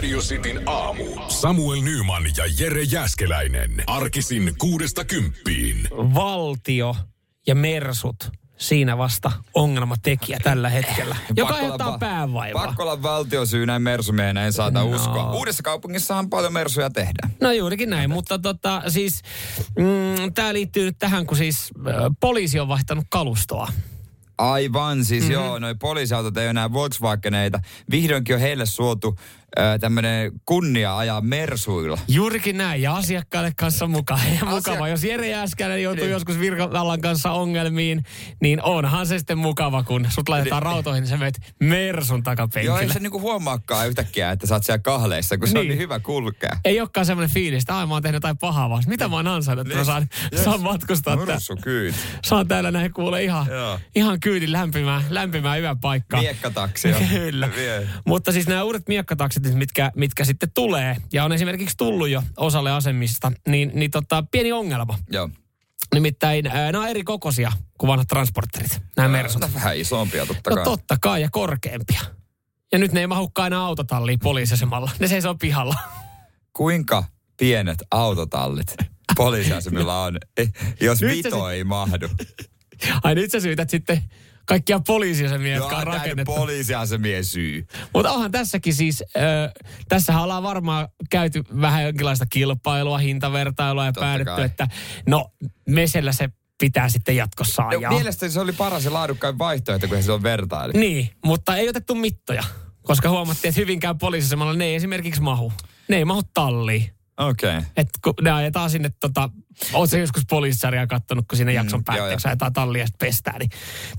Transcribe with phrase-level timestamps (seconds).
[0.00, 1.04] Radio Cityn aamu.
[1.28, 3.70] Samuel Nyman ja Jere Jäskeläinen.
[3.86, 5.88] Arkisin kuudesta kymppiin.
[6.14, 6.96] valtio
[7.46, 8.16] ja mersut
[8.56, 12.66] siinä vasta ongelmatekijä tällä hetkellä, joka Pakko olla aiheuttaa va- päävaivaa.
[12.66, 14.86] Pakko olla valtiosyy näin mersumiehenä, en saata No.
[14.90, 15.32] uskoa.
[15.32, 17.32] Uudessa kaupungissahan paljon mersuja tehdään.
[17.40, 19.22] No juurikin näin, mutta tota, siis
[19.78, 23.68] mm, tämä liittyy nyt tähän, kun siis äh, poliisi on vaihtanut kalustoa.
[24.38, 25.32] Aivan, siis Mhm.
[25.32, 25.44] mm-hmm.
[25.46, 27.60] joo, noi poliisiautot ei ole enää Volkswageneita.
[27.90, 29.16] Vihdoinkin on heille suotu
[29.80, 31.98] tämmöinen kunnia ajaa mersuilla.
[32.08, 34.20] Juurikin näin, ja asiakkaille kanssa mukava.
[34.24, 34.88] Ja Asia- mukava.
[34.88, 36.12] Jos Jere Jääskäinen joutuu Niin.
[36.12, 38.04] joskus virkavallan kanssa ongelmiin,
[38.42, 42.80] niin onhan se sitten mukava, kun sut laitetaan rautoihin, niin sä menet Mersun Joo, takapenkille.
[42.80, 45.68] ei se niinku huomaakaan yhtäkkiä, että sä oot siellä kahleissa, kun se on Niin.
[45.68, 46.56] niin hyvä kulkea.
[46.64, 48.82] ei olekaan semmoinen fiilis, että mä oon tehnyt jotain pahaa vaan.
[48.86, 50.08] Mitä mä oon ansainnut, että mä saan,
[50.44, 51.16] saan matkustaa.
[51.16, 51.98] Mursu kyyti.
[52.24, 53.78] Saan täällä näin kuule ihan, Joo.
[53.94, 56.20] ihan kyydin lämpimään, lämpimään hyvän paikkaa.
[56.20, 56.96] Miekkataksia.
[57.10, 57.48] Kyllä.
[57.56, 57.86] Vie.
[58.06, 62.22] Mutta siis nämä uudet miekkataksit, nyt mitkä, mitkä sitten tulee, ja on esimerkiksi tullut jo
[62.36, 64.98] osalle asemista, niin, niin tota, pieni ongelma.
[65.12, 65.30] Joo.
[65.94, 69.40] Nimittäin nämä on eri kokoisia kuin vanhat transporterit, nämä mersut.
[69.40, 70.64] No, vähän isompia totta No kai.
[70.64, 72.00] totta kai, ja korkeampia.
[72.72, 74.90] Ja nyt ne ei mahukkaan enää autotalliin poliisiasemalla.
[74.98, 75.74] Ne seisoo pihalla.
[76.52, 77.04] Kuinka
[77.36, 78.74] pienet autotallit
[79.16, 80.18] poliisiasemilla on,
[80.80, 82.08] jos Nyt vito ei mahdu?
[83.02, 84.02] Ai nyt sä syytät sitten
[84.50, 86.34] kaikkia poliisiasemia, jotka on rakennettu.
[86.34, 87.66] poliisiasemien syy.
[87.94, 89.52] Mutta onhan tässäkin siis, äh,
[89.88, 94.44] tässä ollaan varmaan käyty vähän jonkinlaista kilpailua, hintavertailua ja Totta päädytty, kai.
[94.44, 94.68] että
[95.06, 95.30] no
[95.68, 96.28] mesellä se
[96.60, 97.92] pitää sitten jatkossa No, ajaa.
[97.92, 100.72] mielestäni se oli paras ja laadukkain vaihtoehto, kun he silloin vertaili.
[100.72, 102.44] Niin, mutta ei otettu mittoja,
[102.82, 105.52] koska huomattiin, että hyvinkään poliisisemalla ne ei esimerkiksi mahu.
[105.88, 106.90] Ne ei mahu talliin.
[107.16, 107.58] Okei.
[107.58, 107.62] Okay.
[107.76, 109.30] Et kun ne ajetaan sinne, tota,
[109.72, 112.30] ootko joskus poliisisarjaa kattonut, kun siinä jakson Mm, päätteeksi joo.
[112.30, 113.50] ajetaan tallia ja pestää, niin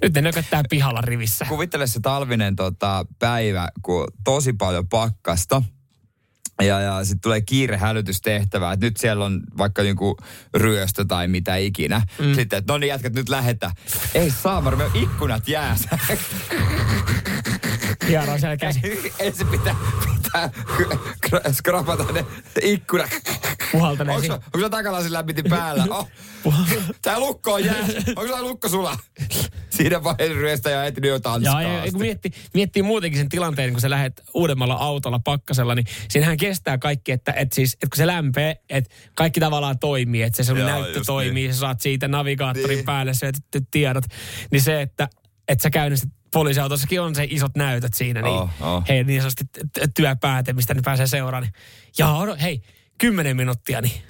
[0.01, 1.45] nyt ne nököttää pihalla rivissä.
[1.49, 5.61] Kuvittele se talvinen tota, päivä, kun tosi paljon pakkasta.
[6.61, 10.17] Ja, ja sitten tulee kiire hälytystehtävä, että nyt siellä on vaikka joku
[10.53, 12.01] ryöstö tai mitä ikinä.
[12.19, 12.33] Mm.
[12.35, 13.71] Sitten, että no niin jätkät nyt lähetä.
[14.15, 15.89] Ei saa varmaan ikkunat jäässä.
[18.07, 18.79] Hienoa siellä käsi.
[19.19, 19.75] Ensin pitää,
[20.23, 20.49] pitää
[21.25, 22.25] sk- skrapata ne
[22.61, 23.09] ikkunat.
[23.71, 24.31] Puhaltaneisiin.
[24.31, 25.85] Onko, onko se takalasin lämmitin päällä?
[25.89, 26.09] Oh.
[27.01, 28.01] Tää lukko on jäässä.
[28.15, 28.97] Onko se lukko sulla?
[29.69, 33.71] Siinä vaiheessa ryöstäjä on etsinyt jotain Ja, ja, ja kun miettii, miettii muutenkin sen tilanteen,
[33.71, 37.97] kun sä lähdet uudemmalla autolla pakkasella, niin siinähän kestää kaikki, että, että, siis, että kun
[37.97, 41.53] se lämpee, että kaikki tavallaan toimii, että se sun Joo, näyttö toimii, niin.
[41.53, 42.85] sä saat siitä navigaattorin Niin.
[42.85, 44.03] päälle syötetyt tiedot,
[44.51, 45.09] niin se, että,
[45.47, 48.83] että sä käynnistät poliisiautossakin on se isot näytöt siinä, niin Oh, oh.
[48.89, 49.43] hei niin sanotusti
[49.95, 51.43] työpääte, mistä ne pääsee seuraan.
[51.43, 51.53] Niin,
[51.97, 52.61] jaa, no, hei,
[52.97, 54.01] kymmenen minuuttia, niin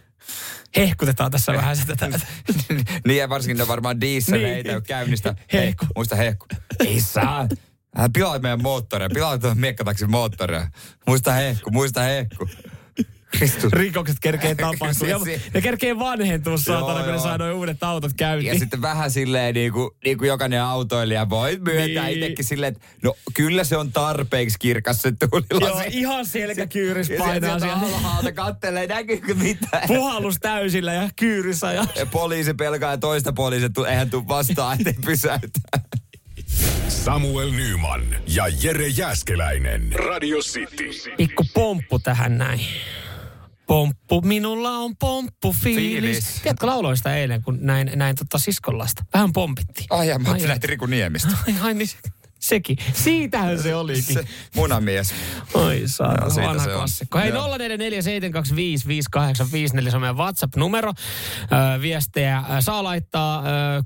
[0.78, 2.20] hehkutetaan tässä vähän sitä tätä.
[3.08, 4.84] niin ja varsinkin ne varmaan dieseleitä Niin.
[4.84, 5.36] käynnistä.
[5.54, 5.86] Hei, Hehku.
[5.96, 6.46] muista hehku.
[6.80, 7.48] Ei saa.
[7.96, 10.68] Hän pilaa meidän moottoria, pilaa tuon miekkataksin moottoria.
[11.08, 12.50] Muista hehku, muista hehku.
[13.38, 13.74] Kristus.
[13.74, 15.08] Rikokset kerkee tapahtua.
[15.08, 17.24] Ja Se- ne kerkee vanhentua, saatana, kun ne joo.
[17.24, 18.54] saa noin uudet autot käyntiin.
[18.54, 22.18] Ja sitten vähän silleen niin kuin, niin kuin jokainen autoilija voi myöntää Niin.
[22.24, 25.84] itsekin silleen, että no kyllä se on tarpeeksi kirkas se tuulilasi.
[25.84, 27.96] Joo, ihan selkäkyyrys ja painaa sieltä siellä.
[27.96, 29.84] alhaalta kattelee, näkyykö mitään.
[29.88, 31.74] Puhallus täysillä ja kyyryssä.
[31.74, 31.86] Ja...
[31.96, 35.60] Ja poliisi pelkää ja toista poliisia, tu- eihän tuu vastaan, ettei pysäytä.
[36.88, 39.92] Samuel Nyman ja Jere Jäskeläinen.
[39.94, 40.90] Radio City.
[41.18, 42.60] Pikku pomppu tähän näin.
[43.72, 45.84] Pomppu, minulla on pomppu fiilis.
[45.84, 46.40] Fiilis.
[46.44, 49.06] Tiedätkö lauloista eilen, kun näin, näin tota siskollasta?
[49.14, 49.88] Vähän pompittiin.
[49.90, 51.30] Ai ja mä lähti Riku Niemistä.
[51.48, 51.98] ai, ai, niin se,
[52.40, 52.78] sekin.
[52.94, 54.14] Siitähän se olikin.
[54.14, 54.24] Se
[54.56, 55.14] munamies.
[55.54, 57.20] Oi saa, siitä vanha klassikko.
[57.20, 57.58] Hei, Joo.
[57.58, 57.62] 0447255854,
[59.90, 60.94] se on meidän WhatsApp-numero.
[61.44, 63.44] Ö, viestejä saa laittaa.
[63.78, 63.84] Ö,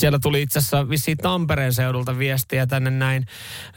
[0.00, 3.26] siellä tuli itse asiassa vissiin Tampereen seudulta viestiä tänne näin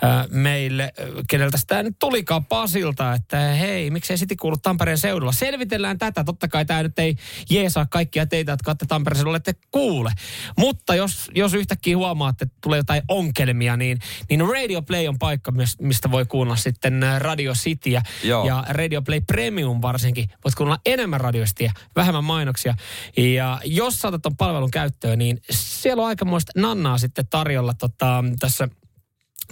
[0.04, 0.94] ö, meille.
[1.30, 5.32] Keneltä tämä nyt tulikaan Pasilta, että hei, miksei City kuulu Tampereen seudulla.
[5.32, 6.24] Selvitellään tätä.
[6.24, 7.16] Totta kai tämä nyt ei
[7.50, 10.12] jeesaa kaikkia teitä, jotka olette Tampereen seudulla, ette kuule.
[10.58, 14.00] Mutta jos, jos yhtäkkiä huomaatte, että tulee jotain onkelmia, niin,
[14.30, 18.02] niin Radio Play on paikka, mis- mistä voi kuunnella sitten Radio Cityä.
[18.24, 18.48] Joo.
[18.48, 20.30] Ja Radio Play Premium varsinkin.
[20.44, 22.76] Voit kuunnella enemmän radioistia, vähemmän mainoksia.
[23.18, 28.68] Ja jos saatat ton palvelun käyttöön, niin siellä on aikamoista nannaa sitten tarjolla tota, tässä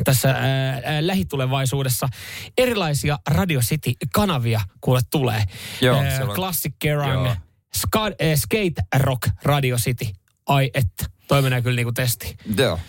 [0.04, 2.08] tässä ää, ää, lähitulevaisuudessa
[2.58, 5.44] erilaisia Radio City-kanavia kuule tulee.
[5.82, 6.74] Joo, Ää, Classic.
[7.74, 10.06] Ska, eh, Skate Rock Radio City.
[10.48, 12.36] Ai että, toi menee kyllä niinku testi.
[12.58, 12.80] Joo.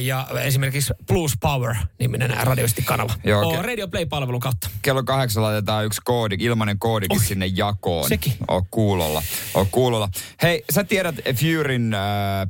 [0.00, 3.14] Ja esimerkiksi Blues Power-niminen radioistikanava.
[3.24, 4.70] Joo, ke- Radio Play-palvelun kautta.
[4.82, 8.08] Kello kahdeksan laitetaan yksi koodi, ilmainen koodikin Oi, sinne jakoon.
[8.08, 8.32] sekin.
[8.48, 9.22] Oo kuulolla.
[9.54, 10.08] Oo kuulolla.
[10.42, 12.00] Hei, sä tiedät Furyn äh,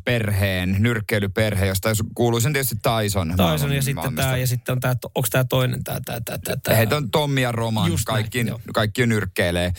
[0.04, 3.28] perheen, nyrkkeilyperhe, josta kuuluu sen tietysti Tyson.
[3.28, 6.56] Tyson maailman- ja sitten tämä, ja sitten on tämä, onko tämä toinen, tämä, tämä, tämä,
[6.62, 6.76] tämä.
[6.76, 8.60] Heitä on Tommi ja Roman, Just näin, kaikki, joo.
[8.74, 9.74] kaikki nyrkkeilee, äh,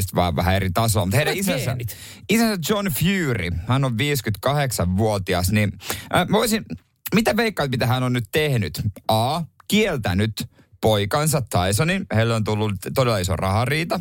[0.00, 1.06] sitten vaan vähän eri tasolla.
[1.06, 1.76] Mutta heidän isänsä,
[2.28, 3.98] isänsä John Fury, hän on
[4.72, 5.72] 58-vuotias, niin
[6.14, 6.64] äh, mä voisin,
[7.14, 8.82] mitä veikkaat, mitä hän on nyt tehnyt?
[9.08, 10.48] A, kieltänyt
[10.80, 14.00] poikansa Tysonin, heillä on tullut todella iso rahariita.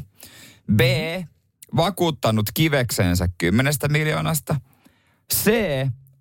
[0.76, 0.80] B,
[1.76, 4.56] vakuuttanut kiveksensä kymmenestä miljoonasta.
[5.34, 5.52] C,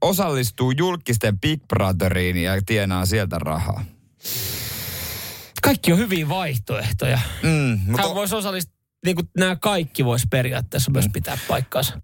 [0.01, 3.85] osallistuu julkisten Big Brotheriin ja tienaa sieltä rahaa.
[5.63, 7.19] Kaikki on hyviä vaihtoehtoja.
[7.43, 12.01] Mm, Hän voisi osallistua, niin kuin nämä kaikki voisi periaatteessa myös pitää paikkaansa.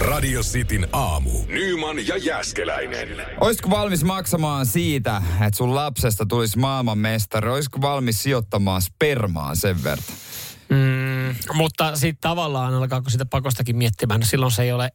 [0.00, 1.30] Radio Cityn aamu.
[1.48, 3.08] Nyman ja Jäskeläinen.
[3.40, 7.50] Olisiko valmis maksamaan siitä, että sun lapsesta tulisi maailmanmestari?
[7.50, 10.06] Olisiko valmis sijoittamaan spermaa sen verran?
[10.68, 14.90] Mm, mutta sitten tavallaan alkaako sitä pakostakin miettimään, no silloin se ei ole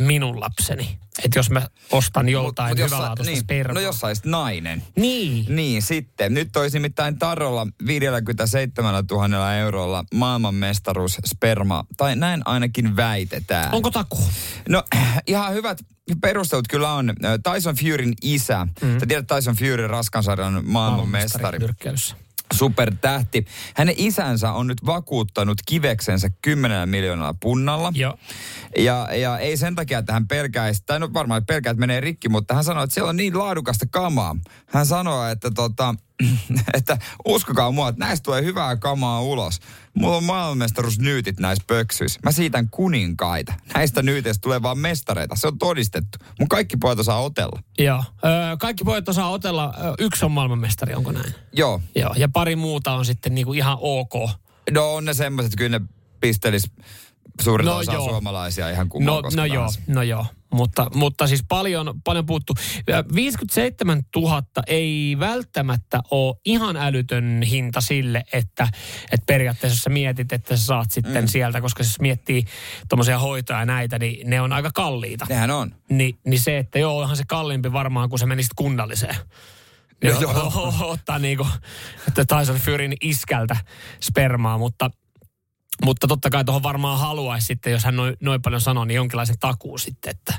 [0.00, 0.98] minun lapseni.
[1.24, 3.74] Että jos mä ostan joltain Mut mut, hyvälaatuista niin, spermaa.
[3.74, 4.82] No jos sä olisit nainen.
[4.96, 5.56] Niin.
[5.56, 6.34] Niin, sitten.
[6.34, 11.84] Nyt olisi nimittäin Tarolla 57 000 eurolla maailmanmestaruus sperma.
[11.96, 13.74] Tai näin ainakin väitetään.
[13.74, 14.18] Onko taku?
[14.68, 14.84] No
[15.26, 15.78] ihan hyvät
[16.20, 17.12] perustelut kyllä on.
[17.52, 18.66] Tyson Furyn isä.
[18.82, 19.00] Mm.
[19.00, 21.58] Sä tiedät Tyson Fury raskansarjan maailmanmestari.
[21.58, 22.16] nyrkkeilyssä.
[22.52, 23.46] Supertähti.
[23.76, 27.92] Hänen isänsä on nyt vakuuttanut kiveksensä 10 miljoonalla punnalla.
[27.94, 28.18] Joo.
[28.78, 32.28] Ja, ja ei sen takia, että hän pelkäisi, tai no varmaan pelkää, että menee rikki,
[32.28, 34.36] mutta hän sanoi, että siellä on niin laadukasta kamaa.
[34.66, 35.94] Hän sanoi, että, tota,
[36.78, 36.98] että
[37.28, 39.60] uskokaa mua, että näistä tulee hyvää kamaa ulos.
[39.94, 42.20] Mulla on maailmanmestaruusnyytit näissä pöksyissä.
[42.22, 43.54] Mä siitän kuninkaita.
[43.74, 45.36] Näistä nyyteistä tulee vaan mestareita.
[45.36, 46.18] Se on todistettu.
[46.38, 47.62] Mun kaikki pojat osaa otella.
[47.78, 48.04] Joo.
[48.24, 49.74] Öö, kaikki pojat osaa otella.
[49.98, 51.34] Yksi on maailmanmestari, onko näin?
[51.52, 51.80] Joo.
[51.94, 52.14] Joo.
[52.16, 54.30] Ja pari muuta on sitten niinku ihan ok.
[54.70, 55.86] No on ne semmoiset, kyllä ne
[56.20, 56.70] pistelis
[57.40, 58.08] suurin No osa joo.
[58.08, 60.26] suomalaisia ihan kummaa No, no joo, no joo.
[60.52, 62.54] Mutta, mutta siis paljon, paljon puuttu.
[63.14, 68.68] 57 000 ei välttämättä ole ihan älytön hinta sille, että,
[69.12, 71.28] että periaatteessa sä mietit, että sä saat sitten mm.
[71.28, 72.44] sieltä, koska jos miettii
[72.88, 75.26] tuommoisia hoitoja ja näitä, niin ne on aika kalliita.
[75.28, 75.74] Nehän on.
[75.90, 79.16] Ni, niin se, että joo, onhan se kalliimpi varmaan, kun se menisit kunnalliseen.
[80.04, 80.74] Joo, joo.
[80.80, 81.46] ottaa niinku,
[82.08, 83.56] että Tyson Furyn iskältä
[84.02, 84.90] spermaa, mutta,
[85.84, 89.36] mutta totta kai tuohon varmaan haluaisi sitten, jos hän noin, noin paljon sanoo, niin jonkinlaisen
[89.40, 90.34] takuu sitten, että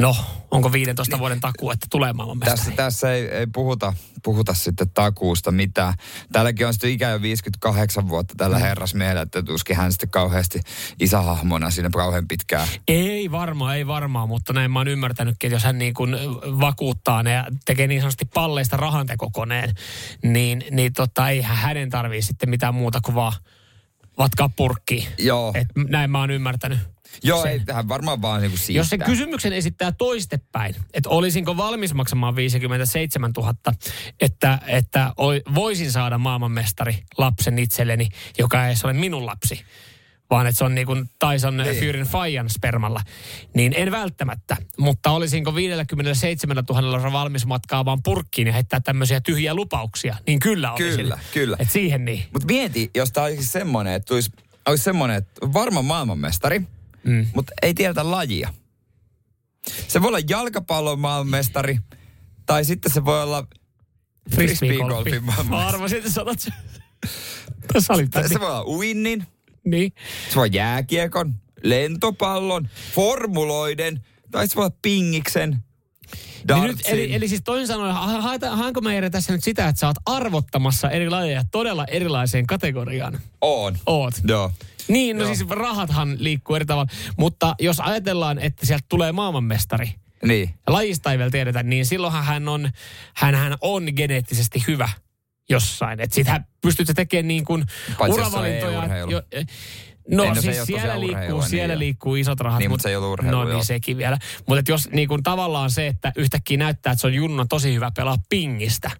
[0.00, 0.16] no,
[0.50, 2.56] onko 15 vuoden takuu, että tulee maailmanmestari?
[2.56, 3.92] Tässä, tässä ei, ei puhuta,
[4.24, 5.94] puhuta sitten takuusta mitään.
[6.32, 8.62] Täälläkin on sitten ikä jo 58 vuotta tällä Mm.
[8.62, 10.60] herrasmiehellä, että tuskin hän sitten kauheasti
[11.00, 12.68] isähahmona siinä kauhean pitkään.
[12.88, 16.16] Ei varmaan, ei varmaan, mutta näin mä oon ymmärtänytkin, että jos hän niin kuin
[16.60, 19.74] vakuuttaa ne ja tekee niin sanotusti palleista rahantekokoneen,
[20.22, 23.32] niin, niin tota, eihän hänen tarvii sitten mitään muuta kuin vaan
[24.18, 25.06] vatkaa purkkiin.
[25.18, 26.78] Joo, Et näin mä oon ymmärtänyt.
[27.22, 27.52] joo sen.
[27.52, 28.74] ei tähän varmaan vaan niinku siistää.
[28.74, 33.54] Jos se kysymyksen esittää toistepäin, että olisinko valmis maksamaan 57 000,
[34.20, 39.60] että, että oi- voisin saada maailmanmestari lapsen itselleni, joka ei ole minun lapsi,
[40.32, 41.76] vaan että se on niin kuin Tyson Niin.
[41.76, 43.00] Furyn Fajan spermalla,
[43.54, 44.56] niin en välttämättä.
[44.78, 50.96] Mutta olisinko 57 000 valmis matkaamaan purkkiin ja heittää tämmöisiä tyhjiä lupauksia, niin kyllä olisin.
[50.96, 51.56] Kyllä, kyllä.
[51.60, 52.24] Et siihen niin.
[52.32, 54.30] Mutta mieti, jos tämä olisi semmoinen, että olisi,
[54.66, 56.62] olisi semmoinen, että varma maailmanmestari,
[57.04, 57.26] mm.
[57.34, 58.54] mutta ei tiedetä lajia.
[59.88, 61.78] Se voi olla jalkapallon maailmanmestari,
[62.46, 63.46] tai sitten se voi olla
[64.34, 65.68] frisbeegolfin Mä maailmanmestari.
[65.68, 66.38] arvasin, että sanot
[67.94, 69.26] oli Se voi olla uinnin,
[69.64, 69.92] Niin.
[70.28, 74.00] se voi olla jääkiekon, lentopallon, formuloiden,
[74.30, 75.64] tai se voi olla pingiksen,
[76.54, 79.68] Niin nyt, eli, eli siis toisin sanoen, ha- haeta- haenko mä Jere tässä nyt sitä,
[79.68, 83.20] että sä oot arvottamassa eri lajeja todella erilaiseen kategoriaan?
[83.40, 83.78] On.
[83.86, 84.14] Oot.
[84.28, 84.52] Joo.
[84.88, 85.34] Niin, no Joo.
[85.34, 86.90] siis rahathan liikkuu eri tavalla.
[87.16, 90.54] Mutta jos ajatellaan, että sieltä tulee maailmanmestari, Niin.
[90.66, 92.70] lajista ei vielä tiedetä, niin silloinhan hän on,
[93.14, 94.88] hän, hän on geneettisesti hyvä
[95.50, 96.00] jossain.
[96.00, 97.64] Että sit hän pystyt se tekemään niin kuin
[97.98, 98.96] Paitsi uravalintoja.
[99.10, 99.46] jo- eh,
[100.10, 102.58] No, se siis siellä liikkuu, urheilua, niin siellä liikkuu isot rahat.
[102.58, 103.64] Niin, mut- mutta se ei ole urheilua, No niin, joo.
[103.64, 104.18] sekin vielä.
[104.48, 107.90] Mutta jos niin kuin tavallaan se, että yhtäkkiä näyttää, että se on Junna tosi hyvä
[107.96, 108.90] pelaa pingistä.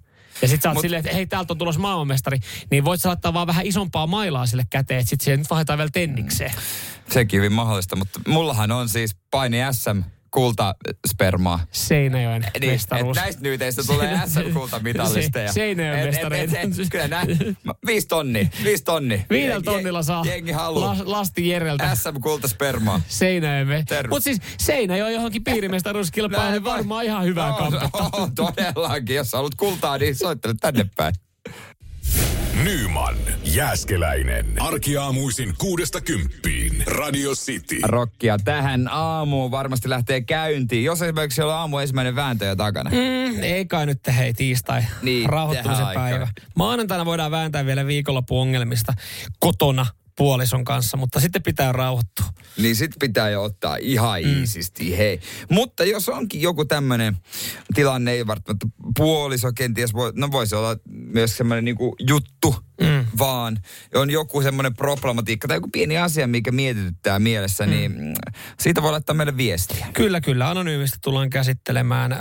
[0.43, 2.39] Ja sit sä oot Mut- silleen, että hei, täältä on tulossa maailmanmestari,
[2.71, 5.79] niin voit sä laittaa vaan vähän isompaa mailaa sille käteen, että sit siihen nyt vaihdetaan
[5.79, 6.53] vielä tennikseen.
[7.11, 10.01] Sekin hyvin mahdollista, mutta mullahan on siis paini SM
[10.33, 11.61] kultaspermaa.
[11.73, 13.17] Seinäjoen Niin, et mestaruus.
[13.17, 15.49] näistä nyyteistä tulee SM-kultamitalisteja.
[15.49, 16.59] Se- Seinäjoen Et- et- mestareita.
[16.59, 17.25] et- et- Kyllä nää,
[17.87, 19.27] viisi tonni, viisi tonni.
[19.31, 20.89] Viidellä Jengi- tonnilla saa Jengi haluaa.
[20.89, 23.01] las, lasti Jereltä SM-kultaspermaa.
[23.09, 23.85] Seinäjoen.
[24.11, 27.99] Mutta siis Seinäjoen johonkin piirimestaruuskilpailuun Näin varmaan ihan hyvää No, kampetta.
[28.19, 29.17] no, todellakin.
[29.17, 31.15] Jos haluat kultaa, niin soittele tänne päin.
[32.65, 33.15] Nyman,
[33.45, 34.47] Jääskeläinen.
[34.61, 36.83] Arkiaamuisin kuudesta kymppiin.
[36.87, 37.77] Radio City.
[37.83, 40.85] Rokkia tähän aamuun varmasti lähtee käyntiin.
[40.85, 42.91] Jos esimerkiksi on aamu ensimmäinen vääntö jo takana.
[42.91, 46.01] Mm, ei kai nyt hei tiistai, Niin, rauhoittumisen päivä.
[46.03, 46.33] aikaan.
[46.57, 48.93] Maanantaina voidaan vääntää vielä viikonloppuongelmista
[49.41, 52.27] kotona puolison kanssa, mutta sitten pitää rauhoittua.
[52.57, 54.41] Niin sit pitää jo ottaa ihan mm.
[54.41, 55.21] iisisti, hei.
[55.51, 57.17] Mutta jos onkin joku tämmöinen
[57.75, 58.67] tilanne, ei välttämättä
[58.97, 63.07] puoliso kenties, voi, no voisi olla myös semmoinen niinku juttu, mm.
[63.19, 63.59] vaan
[63.95, 67.71] on joku semmoinen problematiikka tai joku pieni asia, mikä mietityttää mielessä, mm.
[67.71, 68.15] niin
[68.61, 69.87] siitä voi laittaa meille viestiä.
[69.93, 70.51] Kyllä, kyllä.
[70.51, 72.19] Anonyymistä tullaan käsittelemään öö,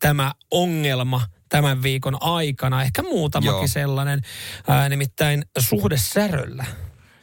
[0.00, 2.82] tämä ongelma tämän viikon aikana.
[2.82, 3.66] Ehkä muutamakin Joo.
[3.66, 4.20] sellainen.
[4.68, 6.64] Ää, nimittäin suhdesäröllä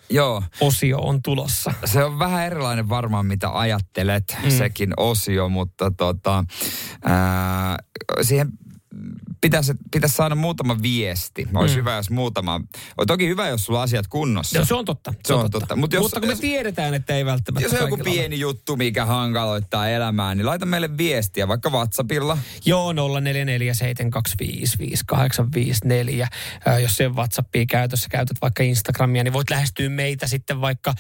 [0.10, 1.74] Joo, osio on tulossa.
[1.86, 4.50] se on vähän erilainen varmaan, mitä ajattelet, mm.
[4.50, 6.46] sekin osio, mutta tota,
[7.04, 7.78] ää,
[8.22, 8.50] siihen
[9.42, 11.48] pitäisi, pitäisi saada muutama viesti.
[11.54, 11.80] Olisi mm.
[11.80, 12.62] hyvä, jos muutama...
[12.98, 14.58] On toki hyvä, jos sulla on asiat kunnossa.
[14.58, 15.14] Joo, se on totta.
[15.26, 15.76] Se on totta.
[15.76, 18.20] Mut jos- Mutta kun me jos- tiedetään, että ei välttämättä Jos on joku kaikilla ole.
[18.20, 22.38] pieni juttu, mikä hankaloittaa elämää, niin laita meille viestiä vaikka WhatsAppilla.
[22.66, 22.98] Joo, 0447255854.
[26.68, 30.98] Äh, jos se WhatsAppia käytössä käytät vaikka Instagramia, niin voit lähestyä meitä sitten vaikka äh,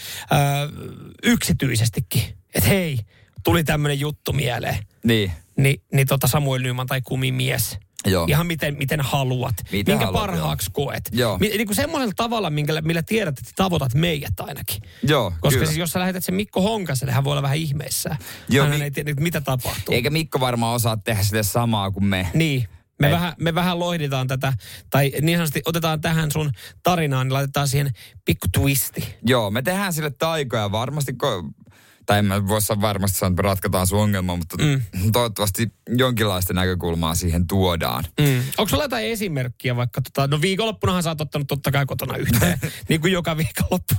[1.24, 2.24] yksityisestikin.
[2.56, 3.00] Että hei,
[3.44, 4.78] tuli tämmöinen juttu mieleen.
[5.04, 5.32] Niin.
[5.58, 7.78] Ni, niin tota Samuel Nyman tai kumimies.
[8.08, 8.26] Joo.
[8.30, 9.56] Ihan miten, miten haluat.
[9.72, 11.10] Miten minkä haluat, parhaaksi koet.
[11.12, 11.38] Joo.
[11.38, 14.82] Mi, niin kuin semmoisella tavalla, millä, millä tiedät, että tavoitat meidät ainakin.
[15.04, 15.66] Joo, Koska kyllä.
[15.66, 18.18] siis jos sä lähetät sen Mikko Honkaselle, hän voi olla vähän ihmeissään.
[18.50, 19.96] Joo, Hän mi- ei tiedä, mitä tapahtuu.
[19.96, 22.28] Eikä Mikko varmaan osaa tehdä sitä samaa kuin me.
[22.34, 22.68] Niin.
[23.02, 24.54] Me vähän, me vähän loihditaan tätä,
[24.90, 26.52] tai niin sanotusti otetaan tähän sun
[26.84, 27.92] tarinaan, niin laitetaan siihen
[28.26, 29.16] pikku twisti.
[29.26, 31.67] Joo, me tehdään sille taikoja varmasti, ko-
[32.08, 35.12] tai en mä voi sanoa varmasti sanoa, että me ratkataan sun ongelma, mutta mm.
[35.12, 38.04] toivottavasti jonkinlaista näkökulmaa siihen tuodaan.
[38.20, 38.44] Mm.
[38.58, 42.60] Onko sulla jotain esimerkkiä vaikka, tota, no viikonloppunahan sä oot ottanut totta kai kotona yhteen,
[42.90, 43.94] niin kuin joka viikonloppu.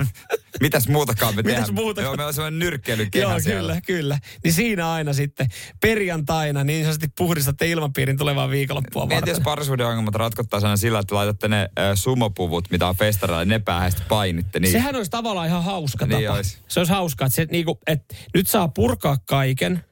[0.61, 1.75] Mitäs muutakaan me Mitäs tehdään?
[1.75, 2.05] muutakaan?
[2.05, 3.73] Joo, meillä on sellainen nyrkkeilykehä Joo, siellä.
[3.73, 4.19] kyllä, kyllä.
[4.45, 5.49] Niin siinä aina sitten
[5.81, 9.33] perjantaina niin sanotusti puhdistatte ilmapiirin tulevaa viikonloppua Mietin, varten.
[9.33, 13.59] jos parisuuden ongelmat ratkottaa aina sillä, että laitatte ne äh, sumopuvut, mitä on festareilla, ne
[13.59, 14.61] päähän painitte.
[14.61, 16.37] Niin, Sehän olisi tavallaan ihan hauska Niin tapa.
[16.37, 16.59] olisi.
[16.69, 19.85] Se olisi hauskaa, että, se, niinku, että nyt saa purkaa kaiken,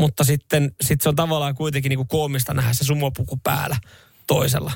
[0.00, 3.76] mutta sitten sit se on tavallaan kuitenkin niinku koomista nähdä se sumopuku päällä
[4.26, 4.72] toisella.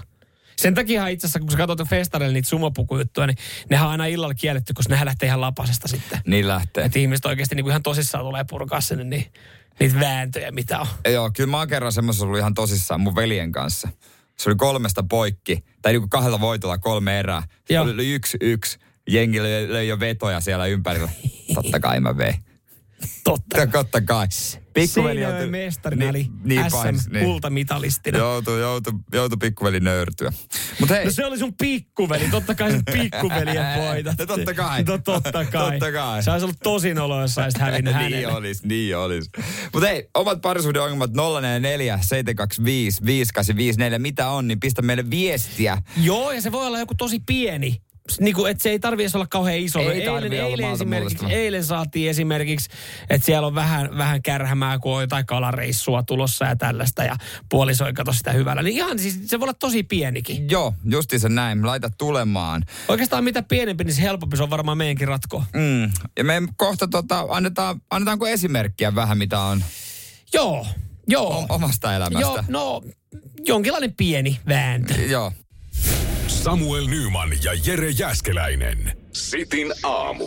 [0.57, 3.37] Sen takia itse asiassa, kun sä katsot festareilla niitä sumopukujuttuja, niin
[3.71, 6.21] nehän on aina illalla kielletty, koska nehän lähtee ihan lapasesta sitten.
[6.27, 6.85] niin lähtee.
[6.85, 9.33] Että ihmiset oikeasti niinku ihan tosissaan tulee purkaa sinne niin,
[9.81, 10.87] niitä vääntöjä, mitä on.
[11.13, 13.89] Joo, kyllä mä oon kerran semmoisessa ollut ihan tosissaan mun veljen kanssa.
[14.39, 17.43] Se oli kolmesta poikki, tai niinku kahdella voitolla kolme erää.
[17.69, 17.85] Se Joo.
[17.85, 18.79] oli yksi yksi.
[19.09, 21.11] Jengi löi, löi jo vetoja siellä ympärillä.
[21.55, 22.35] Totta kai mä vein.
[23.25, 23.67] Totta.
[23.67, 24.27] Totta kai.
[24.75, 26.27] Pikkuveli Seinäjoen joutui- mestarina, eli
[26.71, 28.19] pahis, SM-kultamitalistina.
[28.19, 30.33] Joutui, joutui, joutui pikkuveli nöyrtyä.
[30.81, 34.19] Mutta hei, No se oli sun pikkuveli, totta kai sun pikkuveljen voitat.
[34.21, 34.83] No totta kai.
[34.83, 35.71] No totta kai.
[35.71, 36.23] Totta kai.
[36.23, 38.33] Se olisi ollut tosi nolo, jos sä olisit hävinnyt niin hänelle.
[38.33, 39.31] olis, niin olis.
[39.73, 45.79] Mutta hei, omat parisuuden ongelmat 044 725 5854, mitä on, niin pistä meille viestiä.
[45.97, 47.83] Joo, ja se voi olla joku tosi pieni.
[48.21, 49.79] Niin kuin, että se ei edes olla kauhean iso.
[49.79, 52.69] Ei eilen, tarvii olla eilen, esimerkiksi, eilen saatiin esimerkiksi,
[53.11, 57.17] että siellä on vähän, vähän kärhämää, kun on jotain kalareissua tulossa ja tällaista, ja
[57.49, 58.63] puoliso ei kato sitä hyvällä.
[58.63, 60.51] Niin ihan siis, se voi olla tosi pienikin.
[60.51, 61.67] Joo, justiinsa näin.
[61.67, 62.63] Laita tulemaan.
[62.89, 65.47] Oikeastaan mitä pienempi, niin se helpompi se on varmaan meidänkin ratkoa.
[65.55, 65.93] Mm.
[66.19, 69.65] Ja me kohta tota, annetaan, annetaanko esimerkkiä vähän, mitä on
[70.35, 70.67] Joo,
[71.09, 71.39] joo.
[71.39, 72.21] o- omasta elämästä.
[72.21, 72.83] Joo, no
[73.45, 74.95] jonkinlainen pieni vääntö.
[74.95, 75.33] Joo.
[76.45, 78.93] Samuel Nyman ja Jere Jäskeläinen.
[79.13, 80.25] Sitin aamu.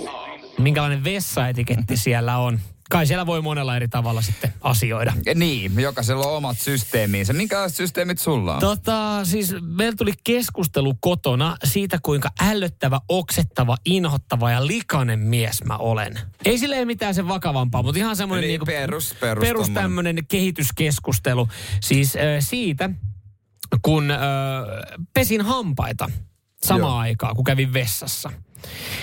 [0.57, 2.59] Minkälainen vessaetiketti siellä on?
[2.89, 5.13] Kai siellä voi monella eri tavalla sitten asioida.
[5.25, 7.33] Ja Niin, jokaisella on omat systeemiinsä.
[7.33, 8.59] Minkälaiset systeemit sulla on?
[8.59, 15.77] Tota, siis meillä tuli keskustelu kotona siitä, kuinka ällöttävä, oksettava, inhottava ja likainen mies mä
[15.77, 16.19] olen.
[16.45, 21.47] Ei silleen mitään sen vakavampaa, mutta ihan semmoinen Niin, niinku perus- perus perus tämmöinen kehityskeskustelu.
[21.81, 22.89] Siis äh, siitä,
[23.81, 24.19] kun äh,
[25.13, 26.11] pesin hampaita
[26.65, 26.97] samaan Joo.
[26.97, 28.31] aikaan, kun kävin vessassa.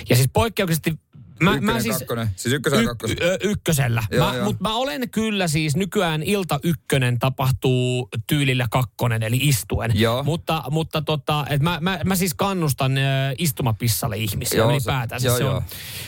[0.09, 0.99] Ja siis poikkeuksellisesti
[1.43, 2.29] Mä, Ykkönen, mä siis, kakkonen.
[2.37, 4.03] Siis ykkösellä, y- ö, ykkösellä.
[4.11, 4.45] Joo, mä, joo.
[4.45, 9.91] Mutta mä olen kyllä siis nykyään ilta ykkönen tapahtuu tyylillä kakkonen, eli istuen.
[9.95, 10.23] Joo.
[10.23, 13.01] Mutta, mutta tota, et mä, mä, mä, siis kannustan ö,
[13.39, 15.21] istumapissalle ihmisiä Joo, ylipäätään.
[15.25, 15.57] joo, se, joo.
[15.57, 15.63] on,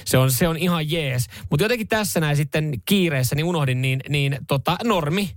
[0.05, 1.27] se, on, se on ihan jees.
[1.51, 5.31] Mutta jotenkin tässä näin sitten kiireessä, niin unohdin, niin, niin tota, normi,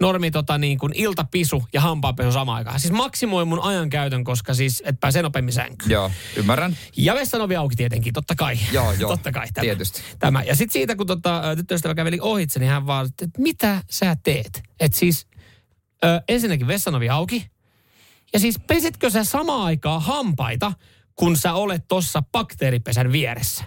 [0.00, 2.80] normi tota niin kuin iltapisu ja hampaanpesu samaan aikaan.
[2.80, 5.90] Siis maksimoi mun ajan käytön, koska siis et pääsee nopeammin sänkyyn.
[5.90, 6.76] Joo, ymmärrän.
[6.96, 8.58] Ja vessan ovi auki tietenkin, totta kai.
[8.72, 9.62] Joo, joo, totta kai tämä.
[9.62, 10.02] tietysti.
[10.18, 10.42] Tämä.
[10.42, 14.62] Ja sitten siitä, kun tota, tyttöystävä käveli ohitse, niin hän vaan, että mitä sä teet?
[14.80, 15.26] Että siis
[16.04, 17.50] ö, ensinnäkin vessan ovi auki.
[18.32, 20.72] Ja siis pesitkö sä samaan aikaan hampaita,
[21.14, 23.64] kun sä olet tuossa bakteeripesän vieressä?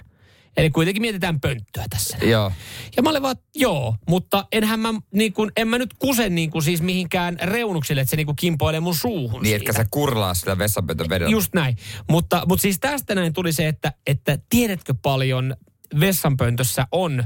[0.58, 2.18] Eli kuitenkin mietitään pönttöä tässä.
[2.22, 2.52] Joo.
[2.98, 6.50] Ja mä olin vaan, joo, mutta enhän mä, niin kun, en mä nyt kuse niin
[6.52, 9.72] kun siis mihinkään reunuksille, että se niin kun kimpoilee mun suuhun Niin, siitä.
[9.72, 11.32] etkä sä kurlaa sillä vessanpöntön vedellä.
[11.32, 11.78] Just näin.
[12.10, 15.56] Mutta, mutta siis tästä näin tuli se, että, että tiedätkö paljon
[16.00, 17.24] vessanpöntössä on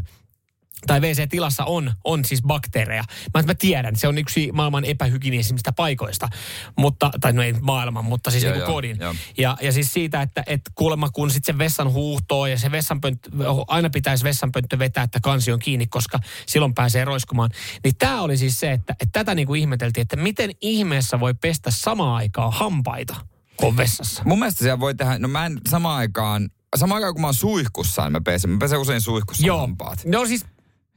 [0.87, 3.03] tai WC-tilassa on, on siis bakteereja.
[3.33, 6.29] Mä, mä tiedän, se on yksi maailman epähygienisimmistä paikoista.
[6.77, 8.97] Mutta, tai no ei maailman, mutta siis Joo, niin joo, kodin.
[8.99, 9.15] joo.
[9.37, 13.29] Ja, ja siis siitä, että, että kuulemma kun sitten se vessan huuhtoo ja se vessanpönttö,
[13.67, 17.49] aina pitäisi vessanpönttö vetää, että kansi on kiinni, koska silloin pääsee roiskumaan.
[17.83, 21.33] Niin tämä oli siis se, että, että tätä niin kuin ihmeteltiin, että miten ihmeessä voi
[21.33, 23.15] pestä samaan aikaan hampaita
[23.57, 24.23] kuin vessassa.
[24.25, 27.33] Mun mielestä siellä voi tehdä, no mä en samaan aikaan, samaan aikaan kun mä oon
[27.33, 28.49] suihkussa, niin mä pesen.
[28.49, 29.59] Mä pesen usein suihkussa Joo.
[29.59, 30.05] hampaat.
[30.05, 30.45] No siis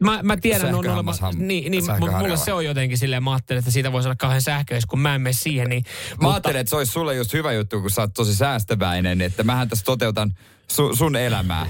[0.01, 3.59] Mä, mä tiedän, on olemassa, niin, niin mutta mulle se on jotenkin silleen, mä ajattelin,
[3.59, 5.69] että siitä voisi olla kauhean sähköis, kun mä en mene siihen.
[5.69, 5.85] Niin,
[6.23, 9.43] Mä ajattelin, että se olisi sulle just hyvä juttu, kun sä oot tosi säästäväinen, että
[9.43, 10.35] mähän tässä toteutan
[10.71, 11.67] su, sun elämää.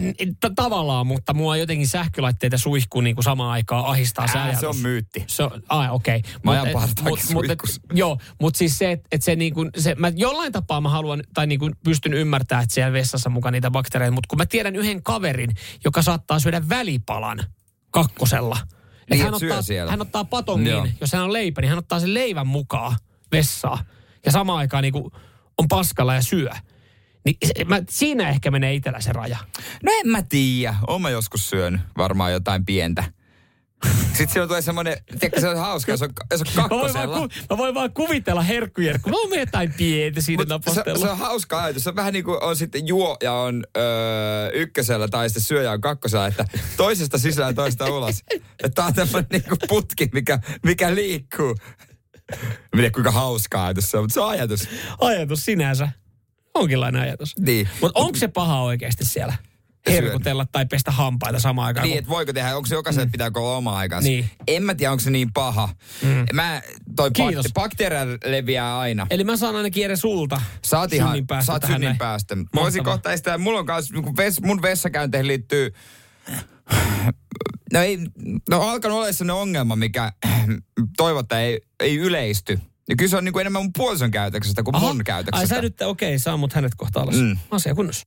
[0.56, 4.60] Tavallaan, mutta mua jotenkin sähkölaitteita suihkuu niin kuin samaan aikaan ahistaa se Ää, ajatus.
[4.60, 5.24] se on myytti.
[5.26, 6.16] Se on, ai okei.
[6.16, 6.32] Okay.
[6.44, 7.80] Mä ajan partaakin suihkussa.
[7.92, 11.22] Joo, mutta siis se, että et se niin kuin, se, mä jollain tapaa mä haluan,
[11.34, 14.76] tai niin kuin pystyn ymmärtämään, että siellä vessassa mukaan niitä bakteereita, mutta kun mä tiedän
[14.76, 15.50] yhden kaverin,
[15.84, 17.40] joka saattaa syödä välipalan
[17.90, 18.56] kakkosella.
[18.62, 19.90] Et Niin, hän, ottaa, siellä.
[19.90, 20.86] hän ottaa patongin, Joo.
[21.00, 22.96] jos hän on leipä, niin hän ottaa sen leivän mukaan
[23.32, 23.84] vessaa.
[24.26, 25.12] Ja samaan aikaan niin kuin
[25.58, 26.50] on paskalla ja syö.
[27.24, 29.38] Niin se, mä, siinä ehkä menee itsellä se raja.
[29.82, 30.74] No en mä tiedä.
[30.86, 33.04] Oon mä joskus syönyt varmaan jotain pientä.
[34.06, 37.08] Sitten siinä tulee semmoinen, tiedätkö se on hauska, jos on, jos on Mä voin, vaan,
[37.08, 37.28] kakkosella.
[37.28, 39.10] ku, mä voin vaan kuvitella herkkujerkku.
[39.10, 40.98] Mä oon jotain pientä siinä Mut se, napostella.
[40.98, 41.82] se, on hauska ajatus.
[41.82, 45.72] Se on vähän niin kuin on sitten juo ja on öö, ykkösellä tai sitten syöjä
[45.72, 46.44] on kakkosella, että
[46.76, 48.22] toisesta sisään toista ulos.
[48.32, 51.54] Että tää on tämmöinen niin kuin putki, mikä, mikä liikkuu.
[52.30, 52.36] Mä
[52.76, 54.68] tiedä kuinka hauska ajatus se on, mutta se on ajatus.
[55.00, 55.88] Ajatus sinänsä.
[56.54, 57.34] Onkinlainen ajatus.
[57.38, 57.68] Niin.
[57.80, 59.34] Mutta onko se paha oikeasti siellä?
[59.88, 61.84] Herkutella tai pestä hampaita samaan aikaan.
[61.84, 63.12] Niin, kun- että voiko tehdä, onko se jokaiselle mm.
[63.12, 64.08] pitääkö olla oma aikansa.
[64.08, 64.30] Niin.
[64.48, 65.68] En mä tiedä, onko se niin paha.
[66.02, 66.26] Mm.
[66.32, 66.62] Mä,
[66.96, 67.46] toi Kiitos.
[67.46, 69.06] bak- bakteeria leviää aina.
[69.10, 70.40] Eli mä saan ainakin edes sulta
[70.78, 72.36] oot ihan, synnin päästä tähän synnin päästä.
[72.36, 75.74] Mä voisin kohta estää, mulla on kans, niin ves, mun vessakäynteihin liittyy,
[77.72, 77.98] no ei,
[78.50, 80.12] no alkanut olla sellainen ongelma, mikä
[80.96, 82.60] toivottavasti ei, ei yleisty.
[82.90, 85.54] Ja kyllä se on niin kuin enemmän mun puolison käytöksestä kuin mun Ai käytöksestä.
[85.54, 87.14] sä nyt, okei, saa mut hänet kohta alas.
[87.16, 87.36] Mm.
[87.50, 88.06] Asia kunnossa.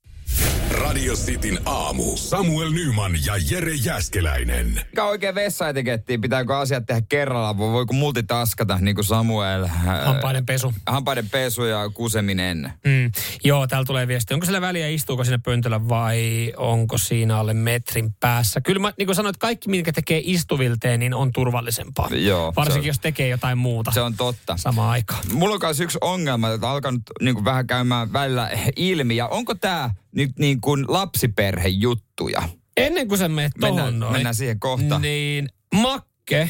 [0.71, 2.17] Radio Cityn aamu.
[2.17, 4.81] Samuel Nyman ja Jere Jäskeläinen.
[4.91, 6.21] Mikä oikein vessaetikettiin?
[6.21, 7.57] Pitääkö asiat tehdä kerralla?
[7.57, 9.63] Vai voiko multitaskata niin kuin Samuel?
[9.63, 10.73] ää, Hampaiden pesu.
[10.87, 12.73] Hampaiden pesu ja kuseminen.
[12.85, 13.11] Mm.
[13.43, 14.33] Joo, täällä tulee viesti.
[14.33, 18.61] Onko sillä väliä, istuuko sinne pöntöllä vai onko siinä alle metrin päässä?
[18.61, 22.09] Kyllä mä niin kuin sanoin, että kaikki, mitkä tekee istuvilteen, niin on turvallisempaa.
[22.11, 24.57] Joo, Varsinkin, on- jos tekee jotain muuta Se on totta.
[24.73, 25.23] Samaan aikaan.
[25.33, 29.15] Mulla on myös yksi ongelma, jota on alkanut niin kuin vähän käymään välillä ilmi.
[29.15, 32.49] Ja onko tämä nyt niin kuin lapsiperhejuttuja?
[32.77, 34.99] Ennen kuin sä menet Mennään- tohon noin, mennään siihen kohta.
[34.99, 36.49] Niin Makke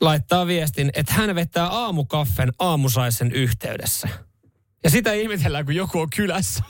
[0.00, 4.08] laittaa viestin, että hän vetää aamukaffen aamusaisen yhteydessä.
[4.84, 6.64] Ja sitä ihmetellään, kun joku on kylässä.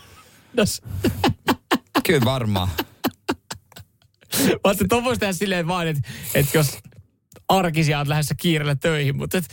[2.06, 2.68] Kyllä varmaan.
[4.66, 6.78] Mä tuon voisi tehdä silleen vaan, että, että jos
[7.50, 9.44] arkisia oot lähdössä kiireellä töihin, mutta et,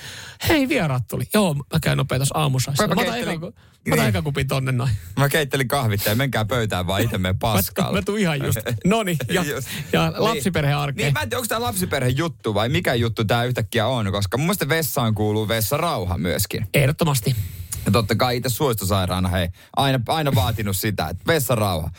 [0.49, 1.23] hei vieraat tuli.
[1.33, 2.87] Joo, mä käyn nopea tuossa aamusaissa.
[2.87, 4.23] Mä Mä otan keittelin- mä otan Niin.
[4.23, 4.89] kupin tonne noin.
[5.19, 7.97] Mä keittelin kahvittaa ja menkää pöytään vaan itse menen Mä, paskalle.
[7.99, 8.59] mä tuun ihan just.
[8.85, 9.67] Noni, ja, Just.
[9.93, 10.23] ja Niin.
[10.23, 11.05] lapsiperhearkeen.
[11.05, 14.37] Niin, mä en tiedä, onko tämä lapsiperhe juttu vai mikä juttu tämä yhtäkkiä on, koska
[14.37, 16.67] mun mielestä vessaan kuuluu vessarauha myöskin.
[16.73, 17.35] Ehdottomasti.
[17.87, 21.89] Ja totta kai itse suistosairaana, hei, aina, aina vaatinut sitä, että vessarauha.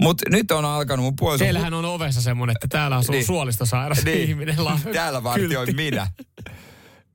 [0.00, 1.44] Mutta nyt on alkanut mun puoliso...
[1.44, 3.26] Teillähän on ovessa semmoinen, että täällä on Niin.
[3.26, 4.64] suolistosairas niin, ihminen.
[4.64, 5.90] La- Täällä vartioin kyltti.
[5.90, 6.06] minä.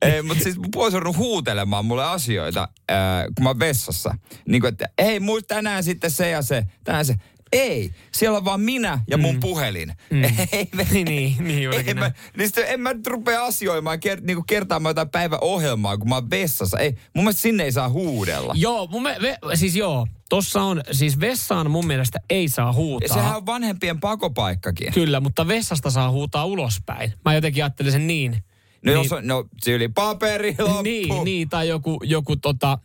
[0.02, 4.14] Ei, mutta siis mun puoliso on huutelemaan mulle asioita, ää, kun mä oon vessassa.
[4.48, 7.14] Niin kuin, että hei, muista tänään sitten se ja se, tänään se.
[7.52, 9.40] Ei, siellä on vaan minä ja mun mm.
[9.40, 9.92] puhelin.
[10.10, 10.24] Mm.
[10.52, 12.12] Ei, me, Niin, niin, niin en juurikin mä, näin.
[12.36, 16.30] niin sitten en mä nyt rupea asioimaan, ker, niin kertaamaan jotain päiväohjelmaa, kun mä oon
[16.30, 16.78] vessassa.
[16.78, 18.54] Ei, mun mielestä sinne ei saa huudella.
[18.56, 20.06] Joo, mun me, ve, siis joo.
[20.28, 23.16] Tossa on, siis vessaan mun mielestä ei saa huutaa.
[23.16, 24.92] sehän on vanhempien pakopaikkakin.
[24.92, 27.12] Kyllä, mutta vessasta saa huutaa ulospäin.
[27.24, 28.32] Mä jotenkin ajattelin sen niin.
[28.32, 30.82] No niin, jos on, no tyyli paperi loppu.
[30.90, 32.78] niin, niin, tai joku, joku tota,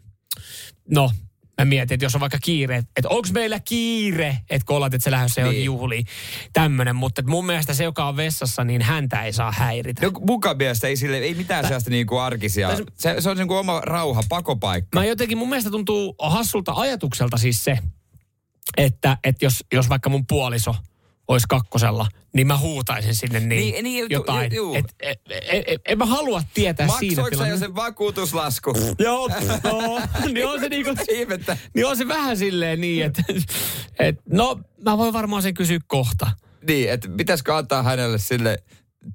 [0.92, 1.12] no,
[1.62, 5.04] mä mietin, että jos on vaikka kiire, että onko meillä kiire, että kun ollaan, että
[5.04, 5.66] se lähdössä johonkin Niin.
[5.66, 6.06] juhliin,
[6.54, 6.96] tämmönen.
[6.96, 10.02] Mutta mun mielestä se, joka on vessassa, niin häntä ei saa häiritä.
[10.06, 12.76] No mukaan mielestä ei, sille, ei mitään sellaista niin kuin arkisia.
[12.78, 15.00] Se- Se, se on niin kuin oma rauha, pakopaikka.
[15.00, 17.80] Mä jotenkin, mun mielestä tuntuu hassulta ajatukselta siis se,
[18.78, 20.76] että, että jos, jos vaikka mun puoliso
[21.28, 24.52] olisi kakkosella, niin mä huutaisin sinne niin, Niin, niin, ju- jotain.
[24.56, 24.76] ju- juu.
[24.76, 27.66] Et, et, et, et, en mä halua tietää siinä Maksoiko jo tilanteessa.
[27.66, 28.74] sen vakuutuslasku?
[29.00, 29.30] Joo,
[29.64, 30.02] no,
[30.34, 31.58] niin on se niinku, Ihmettä.
[31.76, 33.24] niin on se vähän silleen niin, että
[34.00, 36.32] et, no mä voin varmaan sen kysyä kohta.
[36.68, 38.58] Niin, että pitäisikö antaa hänelle sille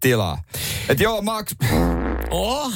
[0.01, 0.43] tilaa.
[0.89, 1.53] Että joo, Max,
[2.31, 2.73] Oh,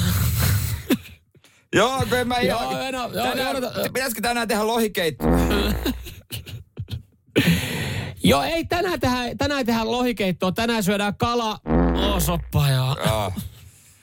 [1.75, 2.85] joo, kun en mä Joo, ihan...
[2.87, 3.83] en oo- joo, tänään, joo, joo.
[3.93, 5.25] pitäisikö tänään tehdä lohikeitto?
[8.23, 11.59] joo, ei tänään tehdä, tänään tehdä lohikeittoa, tänään syödään kala.
[11.95, 12.95] Oh, soppa ja...
[13.05, 13.33] Joo.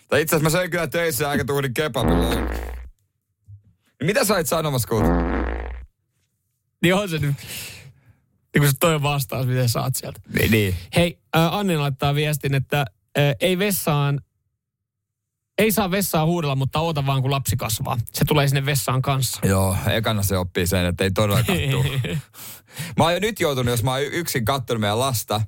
[0.09, 2.27] Tai itse asiassa mä söin kyllä töissä aika tuhdin kebabilla.
[4.03, 5.05] Mitä sä olit sanomassa, kun?
[6.83, 7.37] Niin on se nyt.
[8.55, 10.21] Niin kuin se toi vastaus, miten saat sieltä.
[10.51, 10.75] Niin.
[10.97, 14.21] Hei, äh, Anni laittaa viestin, että äh, ei vessaan,
[15.61, 17.99] ei saa vessaa huudella, mutta oota vaan kun lapsi kasvaa.
[18.13, 19.41] Se tulee sinne vessaan kanssa.
[19.47, 21.85] Joo, ekana se oppii sen, että ei todellakaan tuu.
[22.97, 25.41] Mä oon jo nyt joutunut, jos mä oon yksin kattonut meidän lasta,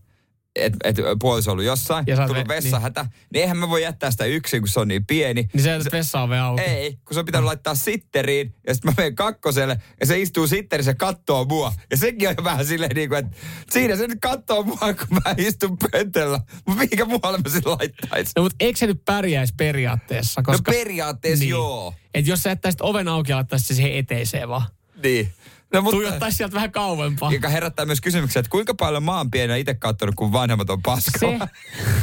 [0.57, 3.13] että et puoliso on ollut jossain, Ja tullut ve- vessahätä, niin.
[3.33, 5.49] niin eihän mä voi jättää sitä yksin, kun se on niin pieni.
[5.55, 6.63] Niin se, että vessa on vielä auki.
[6.63, 10.47] Ei, kun se on pitänyt laittaa sitteriin, ja sitten mä menen kakkoselle, ja se istuu
[10.47, 11.73] sitterissä ja kattoo mua.
[11.91, 13.37] Ja sekin on jo vähän silleen niin kuin, että
[13.71, 16.41] siinä se nyt kattoo mua, kun mä istun pöntöllä.
[16.67, 18.33] Mutta mihinkä muualle mä sen laittaisin?
[18.37, 20.43] No mutta eikö se nyt pärjäisi periaatteessa?
[20.43, 21.51] Koska, no periaatteessa niin.
[21.51, 21.95] joo.
[22.15, 24.67] Et jos sä jättäisit oven auki ja laittaisit se siihen eteiseen vaan.
[25.03, 25.33] Niin.
[25.73, 27.33] No, mutta, Tuijottaisi sieltä vähän kauempaa.
[27.33, 30.83] joka herättää myös kysymyksiä, että kuinka paljon mä oon pienenä itse katsonut, kun vanhemmat on
[30.83, 31.49] paskalla.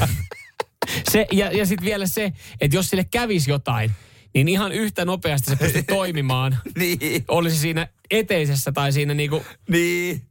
[0.05, 0.07] Se,
[1.11, 3.91] se, ja, ja sitten vielä se, että jos sille kävisi jotain,
[4.33, 6.57] niin ihan yhtä nopeasti se pystyy toimimaan.
[6.77, 10.21] niin, Olisi siinä eteisessä tai siinä niinku, niin.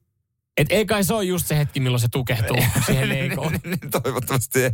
[0.57, 3.53] että ei kai se ole just se hetki, milloin se tukehtuu siihen leikoon.
[4.03, 4.71] Toivottavasti ei.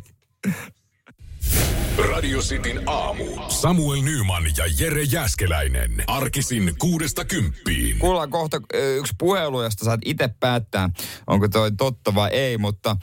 [1.99, 3.25] Radio Cityn aamu.
[3.49, 6.05] Samuel Nyman ja Jere Jäskeläinen.
[6.07, 7.99] Arkisin kuudesta kymppiin.
[7.99, 8.61] Kuullaan kohta
[8.99, 10.91] yksi puhelu, josta saat itse päättää,
[11.27, 12.97] onko toi totta vai ei, mutta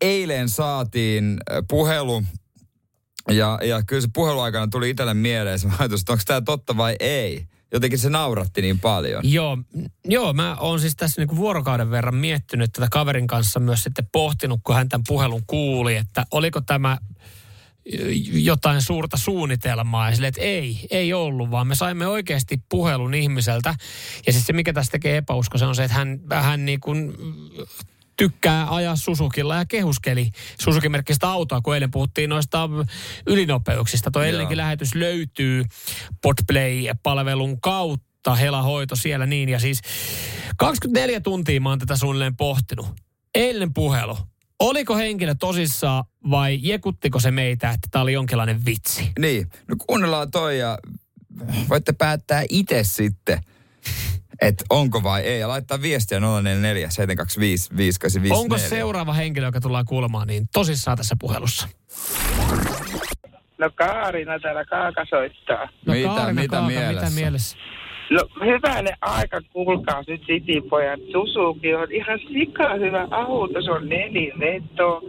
[0.00, 1.36] eilen saatiin
[1.68, 2.22] puhelu
[3.30, 6.96] ja, ja kyllä se puheluaikana tuli itselle mieleen se ajatus, että onko tämä totta vai
[7.00, 7.46] ei.
[7.72, 9.22] Jotenkin se nauratti niin paljon.
[9.32, 9.58] Joo,
[10.04, 14.60] joo, mä oon siis tässä niinku vuorokauden verran miettinyt tätä kaverin kanssa myös sitten pohtinut,
[14.64, 16.98] kun hän tämän puhelun kuuli, että oliko tämä
[18.32, 20.08] jotain suurta suunnitelmaa.
[20.08, 23.74] Ja silleen, että ei, ei ollut, vaan me saimme oikeasti puhelun ihmiseltä.
[24.26, 27.14] Ja siis se, mikä tästä tekee epäuskoisen, on se, että hän, hän niin kuin
[28.16, 32.68] tykkää ajaa Susukilla ja kehuskeli Suzuki-merkkistä autoa, kun eilen puhuttiin noista
[33.26, 34.10] ylinopeuksista.
[34.10, 35.64] Tuo eilenkin lähetys löytyy
[36.22, 39.48] Podplay-palvelun kautta, Hela Hoito siellä niin.
[39.48, 39.80] Ja siis
[40.56, 42.86] 24 tuntia mä oon tätä suunnilleen pohtinut.
[43.34, 44.18] Eilen puhelu.
[44.62, 49.12] Oliko henkilö tosissaan vai jekuttiko se meitä, että tämä oli jonkinlainen vitsi?
[49.18, 50.78] Niin, no kuunnellaan toi ja
[51.68, 53.38] voitte päättää itse sitten,
[54.42, 55.40] että onko vai ei.
[55.40, 58.42] Ja laittaa viestiä 044 725 5854.
[58.42, 61.68] Onko seuraava henkilö, joka tullaan kuulemaan, niin tosissaan tässä puhelussa?
[63.58, 65.68] No Kaarina täällä Kaaka soittaa.
[65.86, 67.04] No Mitä- Kaarina mitä Kaaka, mielessä?
[67.08, 67.56] mitä mielessä?
[68.12, 71.00] No hyvänen aika, kuulkaa nyt Citypojat.
[71.12, 73.62] Suzuki on ihan sika hyvä auto.
[73.62, 75.02] Se on neliveto,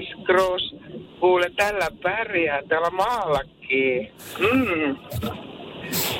[0.00, 0.74] S-Cross.
[1.20, 4.12] Kuule, tällä pärjää täällä maallakin.
[4.38, 4.96] Mm.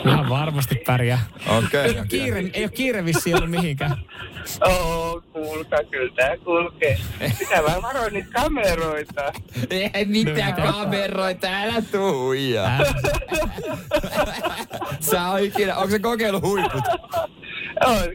[0.06, 1.18] Ihan varmasti pärjää.
[1.58, 1.80] Okei.
[1.80, 3.96] Ei ole kiire, ei ole kiire vissiin ollut mihinkään.
[4.68, 6.98] Oo, kuulkaa, kyllä tää kulkee.
[7.38, 9.32] Pitää vaan varoa niitä kameroita.
[9.70, 12.64] Ei mitään kameroita, älä tuija.
[15.10, 16.84] Sä on ikinä, onko se kokeilu huiput?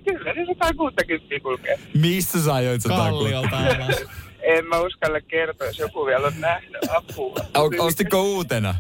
[0.06, 1.80] Kyllä se 160 kulkee.
[2.02, 3.10] Missä sä ajoit sen takuun?
[3.24, 4.04] Kalliolta alas.
[4.42, 7.36] En mä uskalla kertoa, jos joku vielä on nähnyt apua.
[7.58, 8.76] O- Ostitko uutena?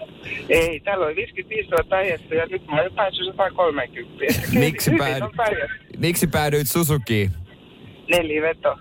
[0.48, 4.42] Ei, täällä oli 55 000 ajettu ja nyt mä oon jo päässyt 130.
[4.52, 5.68] Miksi päädy-.
[5.98, 7.30] Miksi päädyit Suzukiin?
[8.10, 8.76] Neliveto.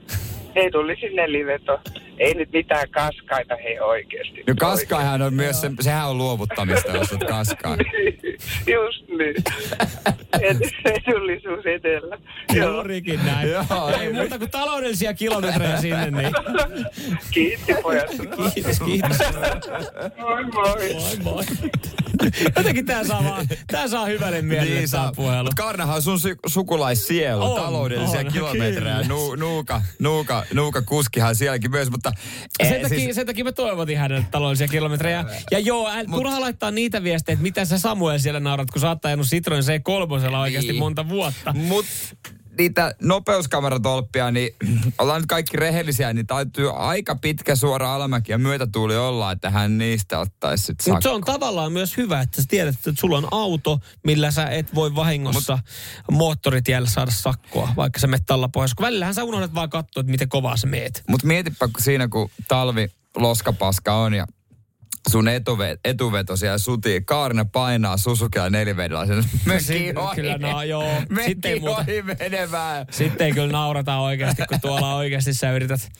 [0.56, 1.80] Edullisin neliveto.
[2.24, 4.44] Ei nyt mitään kaskaita he oikeasti.
[4.48, 7.78] No kaskaihan on myös, se, sehän on luovuttamista, jos olet kaskaa.
[8.74, 9.36] Just niin.
[10.42, 10.58] Et-
[11.08, 12.18] Edullisuus edellä.
[12.54, 12.74] Joo.
[12.74, 13.50] Juurikin näin.
[13.52, 13.66] Joo,
[14.02, 16.32] Ei muuta kuin taloudellisia kilometrejä sinne, niin
[17.32, 18.06] Kiitti pojat.
[18.54, 19.18] kiitos, kiitos.
[20.18, 20.94] Moi moi.
[20.94, 21.44] Moi moi.
[22.58, 25.50] Jotenkin tää saa vaan, tää saa hyvälle mielelle niin tää puhelu.
[25.56, 29.02] Karnahan on sun su- sukulaissielu, On, taloudellisia on, kilometrejä.
[29.08, 32.12] Nu, nuuka, nuuka, nuuka kuskihan sielläkin myös, mutta...
[32.64, 35.26] Sen eh, takia, sen takia mä toivotin hänelle taloudellisia kilometrejä.
[35.52, 38.90] Ja joo, ä, turha laittaa niitä viestejä, että mitä sä Samuel siellä naurat, kun sä
[38.90, 40.80] oot ajanut Citroen C3 oikeasti Niin.
[40.80, 41.54] monta vuotta.
[41.54, 41.86] Mut
[42.58, 44.56] niitä nopeuskameratolppia, niin
[45.00, 49.78] ollaan nyt kaikki rehellisiä, niin täytyy aika pitkä suora alamäki ja myötätuuli olla, että hän
[49.78, 53.28] niistä ottaisi sit Mutta se on tavallaan myös hyvä, että sä tiedät, että sulla on
[53.32, 55.60] auto, millä sä et voi vahingossa
[56.12, 58.76] moottoritiellä saada sakkoa, vaikka sä menet talla pohjassa.
[58.76, 61.04] Kun välillähän sä unohdat vaan katsoa, että miten kovaa sä meet.
[61.10, 64.28] Mutta mietipä, siinä kun talvi loskapaska on ja
[65.10, 67.02] sun etuve, etuveto siellä sutii.
[67.02, 69.24] Kaarina painaa Suzukilla nelivedellä sen
[69.60, 70.16] Sitten ohi.
[70.16, 71.02] kyllä, no joo.
[71.26, 71.76] Sitten ei muuta.
[71.82, 72.86] ohi menemään.
[72.92, 75.92] Sitten ei kyllä naurata oikeasti, kun tuolla oikeasti sä yrität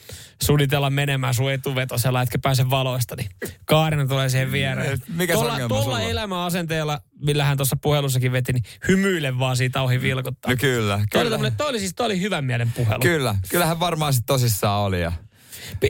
[0.42, 3.28] suunnitella menemään sun etuvetosella, etkä pääse valoista, niin
[3.64, 4.98] Kaarina tulee siihen viereen.
[5.32, 6.02] Tuolla, ongelma tuolla on?
[6.02, 10.50] elämäasenteella, millä hän tuossa puhelussakin veti, niin hymyile vaan siitä ohi vilkuttaa.
[10.50, 11.50] No kyllä, Toi oli, kyllä.
[11.50, 13.00] toi oli siis toi oli hyvän mielen puhelu.
[13.02, 15.12] Kyllä, kyllähän varmaan sit tosissaan oli ja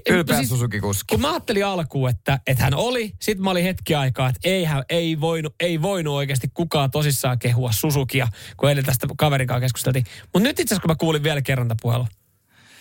[0.09, 1.05] ylpeä siis- Suzuki-kuski.
[1.11, 4.64] kun mä ajattelin alkuun, että, että hän oli, sit mä olin hetki aikaa, että ei,
[4.64, 9.61] hän, ei, voinut, ei voinut oikeasti kukaan tosissaan kehua Suzukia, kun eilen tästä kaverin kanssa
[9.61, 10.05] keskusteltiin.
[10.22, 12.07] Mutta nyt itse asiassa, kun mä kuulin vielä kerran tätä puhelua,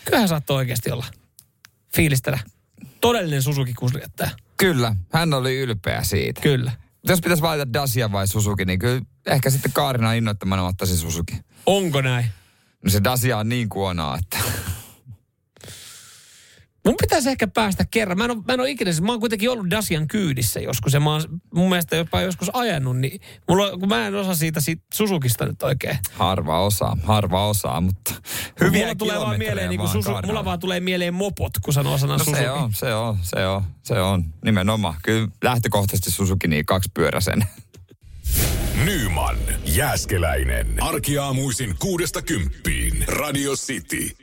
[0.05, 1.05] kyllähän saattoi oikeasti olla
[1.95, 2.39] fiilistellä.
[3.01, 4.29] Todellinen Suzuki-kuljettaja.
[4.57, 6.41] Kyllä, hän oli ylpeä siitä.
[6.41, 6.71] Kyllä.
[7.07, 11.35] Jos pitäisi valita Dacia vai Suzuki, niin kyllä ehkä sitten Kaarina innoittamana ottaisin Suzuki.
[11.65, 12.25] Onko näin?
[12.83, 14.37] No se Dacia on niin kuonaa, että...
[16.85, 18.17] Mun pitäisi ehkä päästä kerran.
[18.17, 20.99] Mä en ole, mä en ole ikinä, mä oon kuitenkin ollut Dacian kyydissä joskus ja
[20.99, 21.21] mä oon
[21.55, 25.45] mun mielestä jopa joskus ajanut, niin mulla, on- kun mä en osaa siitä, siitä Susukista
[25.45, 25.97] nyt oikein.
[26.13, 28.13] Harva osaa, harva osaa, mutta
[28.61, 31.97] hyviä mulla tulee vaan mieleen, niin kuin susu, mulla vaan tulee mieleen mopot, kun sanoo
[31.97, 32.43] sanan No Suzuki.
[32.43, 34.95] se on, se on, se on, se on, nimenomaan.
[35.03, 37.43] Kyllä lähtökohtaisesti Suzuki niin kaksipyöräisen.
[38.85, 40.83] Nyman, Jääskeläinen.
[40.83, 43.03] Arkiaamuisin kuudesta kymppiin.
[43.07, 44.22] Radio City.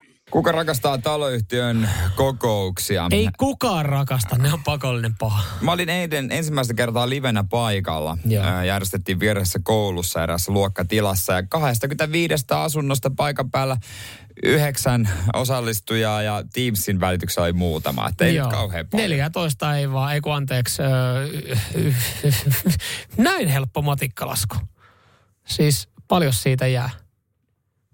[0.31, 3.07] Kuka rakastaa taloyhtiön kokouksia?
[3.11, 5.43] Ei kukaan rakasta, ne on pakollinen paha.
[5.61, 8.17] Mä olin eilen ensimmäistä kertaa livenä paikalla.
[8.25, 8.61] Joo.
[8.61, 13.77] Järjestettiin vieressä koulussa erässä luokkatilassa ja 25 asunnosta paikan päällä
[14.43, 18.07] yhdeksän osallistujaa ja Teamsin välityksellä oli muutama.
[18.09, 19.09] Että ei nyt kauhean paljon.
[19.09, 20.81] 14 ei vaan, ei kun anteeksi.
[20.81, 21.27] Öö,
[23.17, 24.55] näin helppo matikkalasku.
[25.45, 27.00] Siis paljon siitä jää.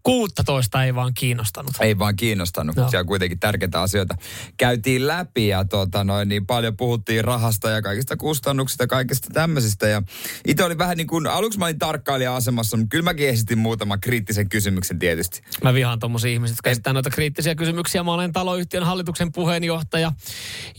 [0.08, 1.72] 16 ei vaan kiinnostanut.
[1.80, 2.90] Ei vaan kiinnostanut, no.
[2.90, 4.16] siellä kuitenkin tärkeitä asioita
[4.58, 9.88] käytiin läpi ja tota noin, niin paljon puhuttiin rahasta ja kaikista kustannuksista ja kaikista tämmöisistä.
[9.88, 10.02] Ja
[10.48, 14.50] itse oli vähän niin kuin, aluksi mä olin tarkkailija-asemassa, mutta kyllä mäkin esitin muutaman kriittisen
[14.50, 15.42] kysymyksen tietysti.
[15.64, 18.04] Mä vihaan tommosia ihmisiä, jotka esittää noita kriittisiä kysymyksiä.
[18.04, 20.12] Mä olen taloyhtiön hallituksen puheenjohtaja.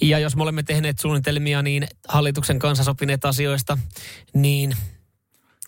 [0.00, 3.78] Ja jos me olemme tehneet suunnitelmia niin hallituksen kanssa sopineet asioista,
[4.34, 4.76] niin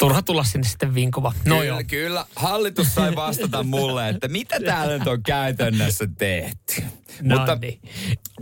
[0.01, 1.33] turha tulla sinne sitten vinkova.
[1.45, 1.81] No kyllä, joo.
[1.89, 6.83] Kyllä, hallitus sai vastata mulle, että mitä täällä nyt on käytännössä tehty.
[7.23, 7.81] No Mutta niin.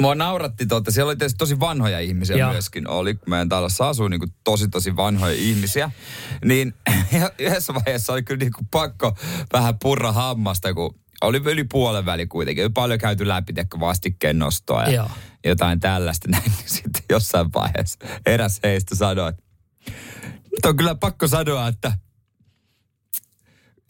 [0.01, 2.53] mua nauratti, totta, siellä oli tietysti tosi vanhoja ihmisiä Joo.
[2.53, 2.89] myöskin.
[2.89, 5.91] Oli, kun meidän talossa asuu niin kuin tosi tosi vanhoja ihmisiä.
[6.45, 6.75] Niin
[7.39, 9.17] yhdessä vaiheessa oli kyllä niin kuin pakko
[9.53, 12.65] vähän purra hammasta, kun oli yli puolen väli kuitenkin.
[12.65, 15.11] Oli paljon käyty läpi vastikkeen nostoa ja Joo.
[15.45, 16.29] jotain tällaista.
[16.31, 16.53] Näin.
[16.67, 19.48] Sitten jossain vaiheessa eräs heistä sanoi, että
[20.53, 21.93] nyt on kyllä pakko sanoa, että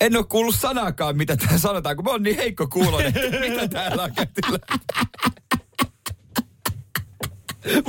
[0.01, 3.69] en ole kuullut sanaakaan, mitä täällä sanotaan, kun mä oon niin heikko kuulonen, että mitä
[3.69, 4.85] täällä on käyty läpi.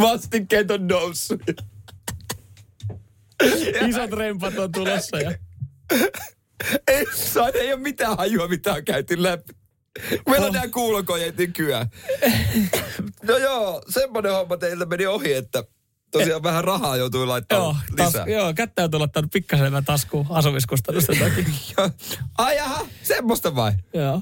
[0.01, 1.41] Vastikkeet on noussut.
[3.87, 5.19] Isot rempat on tulossa.
[5.19, 5.31] Ja...
[6.87, 9.53] Ei, saa, ei ole mitään hajua, mitä on käyty läpi.
[10.29, 10.53] Meillä on Oh.
[10.53, 11.87] nämä kuulokojeet nykyään.
[13.23, 15.63] No joo, semmoinen homma teiltä meni ohi, että
[16.11, 18.25] tosiaan vähän rahaa joutui Joo, laittamaan tas, lisää.
[18.27, 21.45] joo, kättä on laittanut pikkasen enemmän taskuun asumiskustannusten takia.
[21.77, 21.89] Joo.
[22.37, 23.71] Ai jaha, semmoista vai?
[23.93, 24.21] joo.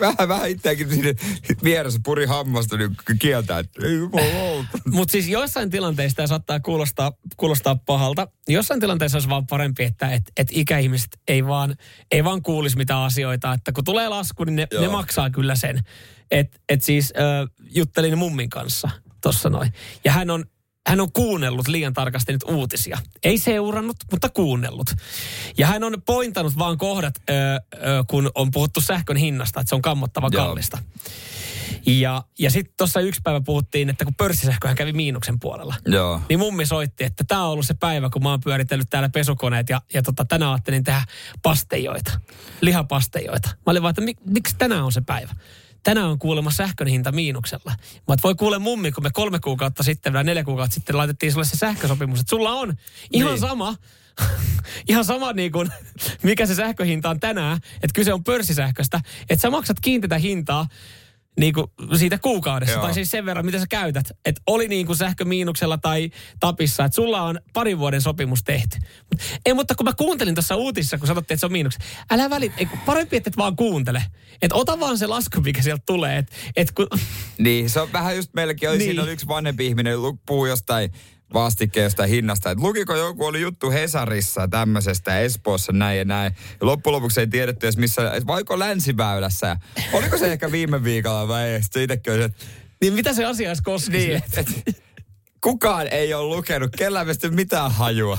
[0.00, 1.14] Vähän, vähän itseäkin siinä
[1.64, 3.94] vieressä puri hammasta niin kieltä, että ei.
[4.92, 8.28] Mutta siis joissain tilanteissa tämä saattaa kuulostaa, kuulostaa pahalta.
[8.48, 11.74] Jossain tilanteissa olisi vaan parempi, että et, et ikäihmiset ei vaan,
[12.10, 13.52] ei vaan kuulisi mitä asioita.
[13.52, 14.82] Että kun tulee lasku, niin ne, Joo.
[14.82, 15.80] ne maksaa kyllä sen.
[16.30, 18.90] Että et siis äh, juttelin mummin kanssa
[19.22, 19.72] tuossa noin.
[20.04, 20.44] Ja hän on,
[20.88, 22.98] hän on kuunnellut liian tarkasti nyt uutisia.
[23.24, 24.90] Ei seurannut, mutta kuunnellut.
[25.58, 29.74] Ja hän on pointannut vaan kohdat, ö, ö, kun on puhuttu sähkön hinnasta, että se
[29.74, 30.46] on kammottava Joo.
[30.46, 30.78] kallista.
[31.86, 35.74] Ja, ja sitten tuossa yksi päivä puhuttiin, että kun pörssisähköhän kävi miinuksen puolella.
[35.86, 36.20] Joo.
[36.28, 39.68] Niin mummi soitti, että tämä on ollut se päivä, kun mä oon pyöritellyt täällä pesukoneet
[39.68, 41.04] ja, ja tota, tänään ajattelin tehdä
[41.42, 42.20] pastejoita,
[42.60, 43.48] lihapastejoita.
[43.48, 45.32] Mä olin vaan, että mik, miksi tänään on se päivä?
[45.82, 47.74] Tänään on kuulemma sähkön hinta miinuksella.
[48.08, 51.44] Mä voi kuule mummi, kun me kolme kuukautta sitten, vai neljä kuukautta sitten laitettiin sulle
[51.44, 52.74] se sähkösopimus, että sulla on
[53.12, 53.40] ihan Niin.
[53.40, 53.76] sama,
[54.88, 55.68] ihan sama niin kuin,
[56.22, 60.68] mikä se sähköhinta on tänään, että kyse on pörssisähköstä, että sä maksat kiinteitä hintaa
[61.40, 61.66] niin kuin
[61.98, 62.82] siitä kuukaudessa, Joo.
[62.82, 64.10] tai siis sen verran, mitä sä käytät.
[64.24, 68.78] Että oli niin kuin sähkömiinuksella tai tapissa, että sulla on parin vuoden sopimus tehty.
[69.12, 71.86] Mut, ei, mutta kun mä kuuntelin tuossa uutisissa, kun sanottiin, että se on miinuksella.
[72.10, 74.04] Älä välit, ei, parempi, että et vaan kuuntele.
[74.42, 76.18] Että ota vaan se lasku, mikä sieltä tulee.
[76.18, 76.86] Että et kun,
[77.38, 78.86] Niin, se on vähän just meilläkin oli, Niin.
[78.88, 79.94] siinä oli yksi vanhempi ihminen,
[80.26, 80.90] puhui jostain
[81.34, 82.50] vastikkeen jostain hinnasta.
[82.50, 86.34] Että lukiko joku, oli juttu Hesarissa tämmöisestä Espoossa näin ja näin.
[86.60, 89.56] Ja loppujen lopuksi ei tiedetty edes missä, et vaiko länsiväylässä.
[89.92, 91.62] Oliko se ehkä viime viikolla vai ei?
[91.62, 92.44] Sitten itsekin oli, että
[92.80, 94.06] niin mitä se asia edes koskisi?
[94.06, 94.82] niin, et, et,
[95.40, 98.18] kukaan ei ole lukenut, kellään mitään hajua.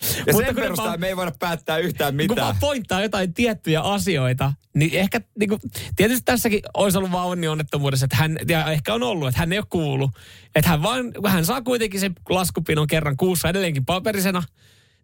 [0.00, 2.44] Ja Mutta sen kun perusteella vaan- me ei voida päättää yhtään kun mitään.
[2.46, 5.60] vaan pointtaa jotain tiettyjä asioita, niin ehkä niin kuin,
[5.96, 9.52] tietysti tässäkin olisi ollut vaan onni onnettomuudessa, että hän, ja ehkä on ollut, että hän
[9.52, 10.10] ei ole kuullut.
[10.54, 14.42] Että hän vaan, kun hän saa kuitenkin sen laskupinon kerran kuussa edelleenkin paperisena,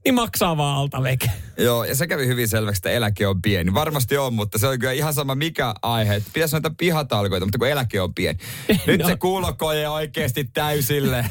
[0.05, 1.31] niin maksaa vaan alta veke.
[1.59, 3.74] Joo, ja se kävi hyvin selväksi, että eläke on pieni.
[3.74, 6.14] Varmasti on, mutta se on kyllä ihan sama mikä aihe.
[6.14, 8.38] Että Pitäisi noita pihatalkoita, mutta kun eläke on pieni.
[8.87, 9.07] Nyt No.
[9.09, 11.24] se kuulokoje oikeasti täysille.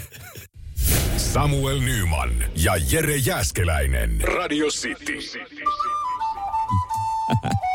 [1.17, 4.21] Samuel Nyman ja Jere Jäskeläinen.
[4.21, 5.17] Radio City.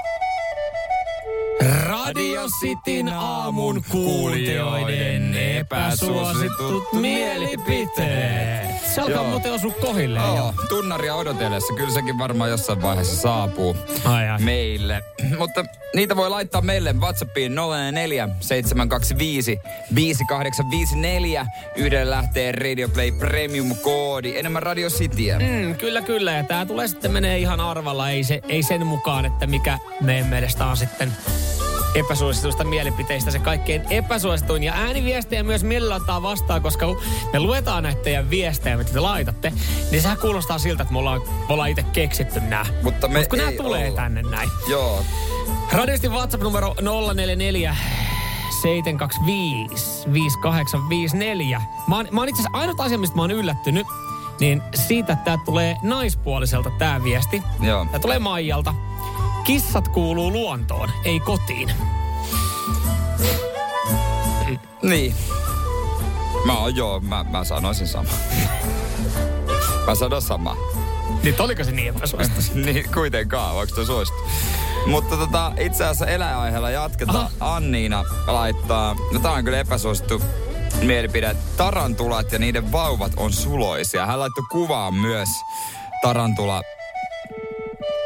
[1.61, 8.67] Radio Cityn aamun kuulijoiden epäsuositut mielipiteet.
[8.95, 9.31] Se alkaa Joo.
[9.31, 10.19] muuten osua kohille.
[10.19, 11.75] Joo, tunnaria odotellessa.
[11.75, 14.41] Kyllä sekin varmaan jossain vaiheessa saapuu Ai ai.
[14.43, 15.03] meille.
[15.39, 15.65] Mutta
[15.95, 19.59] niitä voi laittaa meille WhatsAppiin 044 725
[19.95, 21.47] 5854.
[21.77, 24.37] Yhdellä lähtee Radio Play Premium-koodi.
[24.39, 25.39] Enemmän Radio Cityä.
[25.39, 26.33] Mm, kyllä, kyllä.
[26.33, 28.11] Ja tää tulee sitten menee ihan arvalla.
[28.11, 31.13] Ei, se, ei sen mukaan, että mikä meidän mielestä on sitten
[31.97, 34.63] epäsuosituista mielipiteistä se kaikkein epäsuosituin.
[34.63, 37.01] Ja ääniviestejä myös mielellä ottaa vastaan, koska kun
[37.33, 39.53] me luetaan näitä teidän viestejä, mitä te laitatte,
[39.91, 42.67] niin sehän kuulostaa siltä, että me ollaan, me ollaan itse keksitty nämä.
[42.83, 43.97] Mutta me Mut kun nämä tulee olla.
[43.97, 44.49] tänne näin.
[44.69, 45.05] Joo,
[45.73, 46.75] Radistin WhatsApp-numero
[47.15, 47.77] 044
[48.63, 51.63] 725 5854.
[51.89, 53.87] Mä oon, mä oon itse asiassa ainut asia, mistä mä oon yllättynyt,
[54.41, 57.43] niin siitä, että tää tulee naispuoliselta tää viesti.
[57.61, 57.87] joo.
[57.91, 58.75] Tää tulee Maijalta.
[59.47, 61.73] Kissat kuuluu luontoon, ei kotiin.
[64.83, 65.15] Niin.
[66.45, 68.09] Mä oon joo, mä, mä sanoisin sama.
[69.87, 70.57] Mä sanon sama.
[71.23, 72.41] Niin oliko se niin epäsuosittu?
[72.65, 74.23] niin kuitenkaan, vaikka toi suosittu.
[74.87, 77.29] Mutta tota, itse asiassa eläinaiheella jatketaan.
[77.41, 77.57] Aha.
[77.57, 80.23] Anniina laittaa, no tää on kyllä epäsuosittu
[80.83, 81.37] mielipide.
[81.57, 84.07] Tarantulat ja niiden vauvat on suloisia.
[84.07, 85.29] Hän laittoi kuvaan myös
[86.03, 86.63] tarantula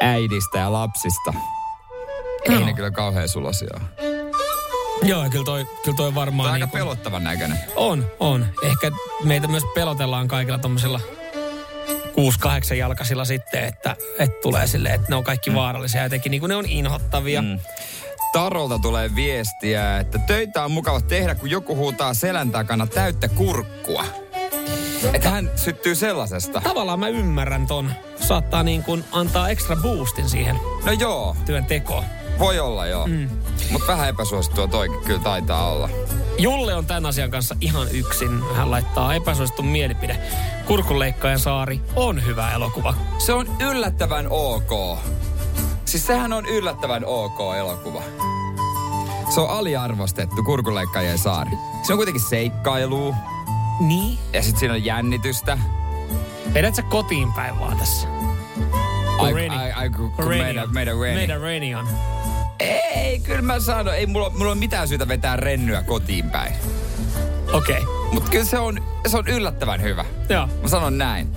[0.01, 1.33] äidistä ja lapsista.
[2.49, 2.65] Ei Joo.
[2.65, 3.79] ne kyllä kauhean sulosia.
[5.03, 7.57] Joo, kyllä toi, kyllä toi Tämä varmaan on aika niin kuin- pelottavan näköinen.
[7.75, 8.45] On, on.
[8.63, 8.91] Ehkä
[9.23, 10.99] meitä myös pelotellaan kaikilla tommosilla
[12.71, 16.03] 6-8 jalkaisilla sitten, että, että tulee silleen, että ne on kaikki vaarallisia.
[16.03, 17.41] Jotenkin niin kuin ne on inhottavia.
[17.41, 17.59] Mm.
[18.33, 24.05] Tarolta tulee viestiä, että töitä on mukava tehdä, kun joku huutaa selän takana täyttä kurkkua.
[25.13, 26.61] Että hän syttyy sellaisesta.
[26.61, 27.91] Tavallaan mä ymmärrän ton.
[28.27, 32.03] Saattaa niin kuin antaa ekstra boostin siihen No joo, työn tekoon.
[32.39, 33.07] voi olla joo.
[33.07, 33.29] Mm.
[33.71, 35.89] Mutta vähän epäsuosittua toikin kyllä taitaa olla.
[36.37, 38.41] Julle on tämän asian kanssa ihan yksin.
[38.55, 40.19] Hän laittaa epäsuositun mielipide.
[40.65, 42.93] Kurkunleikkaajan saari on hyvä elokuva.
[43.17, 44.99] Se on yllättävän ok.
[45.85, 48.03] Siis sehän on yllättävän ok elokuva.
[49.33, 51.51] Se on aliarvostettu kurkuleikkajien saari.
[51.87, 53.15] Se on kuitenkin seikkailua
[53.87, 54.19] Niin?
[54.33, 55.57] ja sitten siinä on jännitystä.
[56.53, 58.07] Vedät sä kotiin päin vaan tässä?
[59.17, 60.73] Ai, Reni- ai, ai, kun, meidän, on.
[60.73, 61.15] meidän Reni.
[61.15, 61.87] Meidän Reni on.
[62.59, 63.95] Ei, kyllä mä sanon.
[63.95, 66.53] Ei mulla, mulla ole mitään syytä vetää rennyä kotiin päin.
[67.53, 67.77] Okei.
[67.77, 67.93] Okay.
[68.13, 70.05] Mutta kyllä se on, se on yllättävän hyvä.
[70.29, 70.47] Joo.
[70.61, 71.35] Mä sanon näin.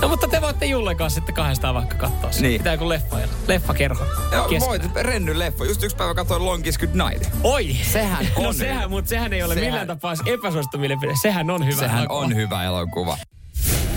[0.00, 2.42] No mutta te voitte Jullen kanssa sitten kahdestaan vaikka katsoa sen.
[2.42, 2.60] Niin.
[2.60, 3.16] Pitää joku leffa,
[3.48, 4.04] leffakerho.
[4.32, 5.64] Joo, voit, Renny leffa.
[5.64, 7.30] Just yksi päivä katsoin Long Kiss Good Night.
[7.42, 7.76] Oi!
[7.92, 8.64] Sehän on No hyvä.
[8.64, 11.12] sehän, mutta sehän ei ole Sehän- millään tapaa epäsuosittu mielipide.
[11.22, 11.76] Sehän on hyvä.
[11.80, 12.18] Sehän elokuva.
[12.18, 13.18] on hyvä elokuva.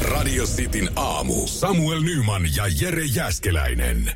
[0.01, 1.47] Radio Cityn aamu.
[1.47, 4.11] Samuel Nyman ja Jere Jäskeläinen.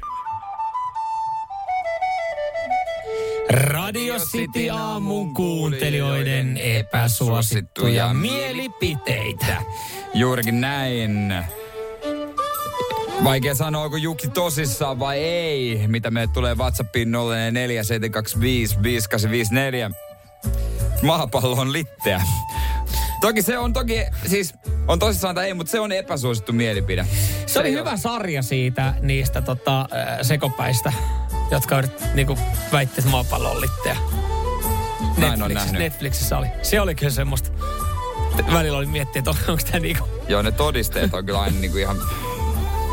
[3.50, 9.62] Radio City aamun kuuntelijoiden epäsuosittuja mielipiteitä.
[10.14, 11.34] Juurikin näin.
[13.24, 17.16] Vaikea sanoa, onko Juki tosissaan vai ei, mitä me tulee WhatsAppiin 0447255854.
[21.02, 22.22] Maapallo on litteä.
[23.22, 24.54] Toki se on toki, siis
[24.88, 27.06] on tosissaan tai ei, mutta se on epäsuosittu mielipide.
[27.46, 29.90] Se oli ei hyvä ole- sarja siitä, niistä tota,
[30.22, 30.94] sekopäistä,
[31.52, 32.38] jotka niinku,
[32.72, 33.98] väitti, että maapallo on litteä.
[35.02, 35.82] Oo Netflix- nähnyt.
[35.82, 36.48] Netflixissä oli.
[36.62, 37.50] Se oli kyllä semmoista.
[38.54, 40.08] Välillä oli miettiä, että on- onko tämä niinku...
[40.28, 41.98] Joo, ne todisteet on kyllä aina niinku ihan,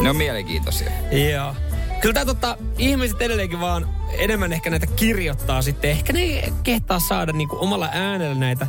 [0.01, 0.90] ne on mielenkiintoisia.
[1.32, 1.55] Joo.
[2.01, 3.88] Kyllä tää tota, ihmiset edelleenkin vaan
[4.18, 5.90] enemmän ehkä näitä kirjoittaa sitten.
[5.90, 8.66] Ehkä ne kehtaa saada niinku omalla äänellä näitä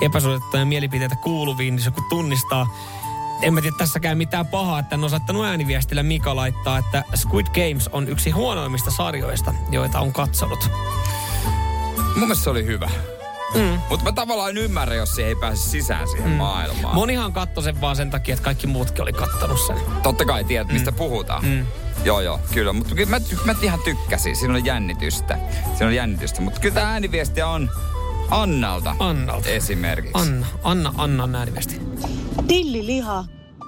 [0.00, 2.66] epäsuosittuja mielipiteitä kuuluviin, niin se kun tunnistaa.
[3.42, 7.46] En mä tiedä tässäkään mitään pahaa, että en ole saattanut ääniviestillä Mika laittaa, että Squid
[7.46, 10.70] Games on yksi huonoimmista sarjoista, joita on katsonut.
[11.96, 12.90] Mun mielestä se oli hyvä.
[13.54, 13.80] Mm.
[13.90, 16.36] Mutta mä tavallaan ymmärrän, jos se ei pääse sisään siihen mm.
[16.36, 16.94] maailmaan.
[16.94, 19.76] Monihan katsoi sen vaan sen takia, että kaikki muutkin oli kattonut sen.
[20.02, 21.44] Totta kai tiedät, mistä puhutaan.
[21.44, 21.66] Mm.
[22.04, 22.72] Joo, joo, kyllä.
[22.72, 24.36] Mutta mä, mä ihan tykkäsin.
[24.36, 25.38] Siinä oli jännitystä.
[25.64, 26.42] Siinä oli jännitystä.
[26.42, 27.70] Mutta kyllä tämä ääniviestiä on
[28.30, 28.96] Annalta.
[28.98, 29.48] Annalta.
[29.48, 30.22] Esimerkiksi.
[30.22, 31.80] Anna, Anna, Anna on ääniviesti.
[32.48, 33.24] Tilliliha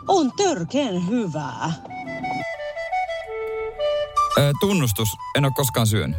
[0.08, 1.72] on törkeän hyvää.
[4.38, 5.08] Ö, tunnustus.
[5.36, 6.16] En ole koskaan syönyt.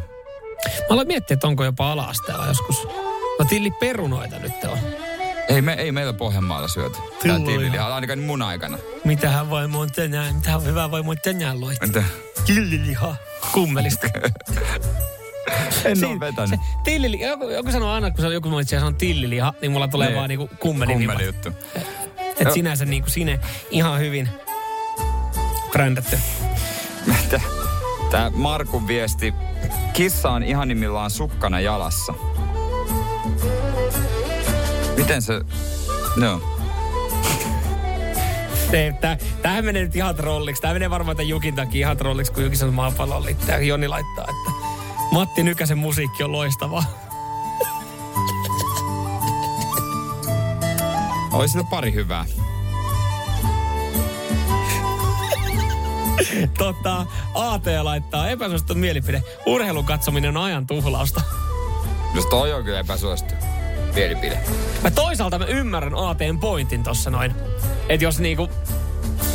[0.68, 2.88] Mä aloin miettiä, että onko jopa ala-asteella joskus.
[3.38, 4.78] No tilli perunoita nyt on.
[5.48, 6.96] Ei, me, ei meillä Pohjanmaalla syöty.
[6.96, 7.44] Tää Tilloja.
[7.44, 8.78] tilliliha, ainakaan mun aikana.
[9.04, 11.86] Mitähän vaimo on tänään, mitähän hyvää vaimo on tänään loittaa.
[11.86, 12.02] Entä?
[12.46, 13.16] Tilliliha.
[13.52, 14.06] Kummelista.
[15.84, 16.50] En Si- ole vetänyt.
[16.50, 20.08] Se, tillili, joku, joku sanoo aina, kun se, joku mainitsee sanon tilliliha, niin mulla tulee
[20.08, 20.16] Niin.
[20.16, 21.48] vaan niinku kummelin Kummeli juttu.
[22.38, 24.28] Et sinänsä niinku sinne ihan hyvin
[25.72, 26.18] brändätty.
[27.30, 27.40] Tää-
[28.10, 29.34] Tää Markun viesti.
[29.92, 32.14] Kissa on ihanimmillaan sukkana jalassa.
[35.04, 35.40] Miten se...
[36.16, 36.40] No.
[39.00, 40.62] Tää, tämähän menee nyt ihan trolliksi.
[40.62, 43.58] Tää menee varmaan tämän Jukin takia ihan trolliksi, kun Jukin sanoo maapallon liittää.
[43.58, 44.50] Joni laittaa, että
[45.12, 46.84] Matti Nykäsen musiikki on loistavaa.
[51.32, 52.24] Oli sillä pari hyvää.
[56.58, 59.22] tota, AT laittaa epäsuosittu mielipide.
[59.46, 61.20] Urheilun katsominen on ajan tuhlausta.
[62.14, 63.43] Jos toi on kyllä epäsuosittu
[63.94, 64.38] mielipide.
[64.82, 67.34] Mä toisaalta mä ymmärrän ATn pointin tossa noin.
[67.88, 68.48] Että jos niinku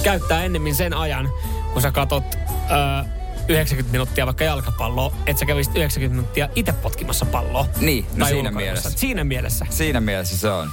[0.03, 1.30] käyttää ennemmin sen ajan,
[1.74, 2.24] kun sä katot
[2.72, 3.03] öö,
[3.49, 7.66] 90 minuuttia vaikka jalkapalloa, että sä kävisit 90 minuuttia itse potkimassa palloa.
[7.80, 8.60] Niin, no Tai siinä ulkoilussa.
[8.60, 8.89] mielessä.
[8.89, 9.66] Siinä mielessä.
[9.70, 10.70] Siinä mielessä se on.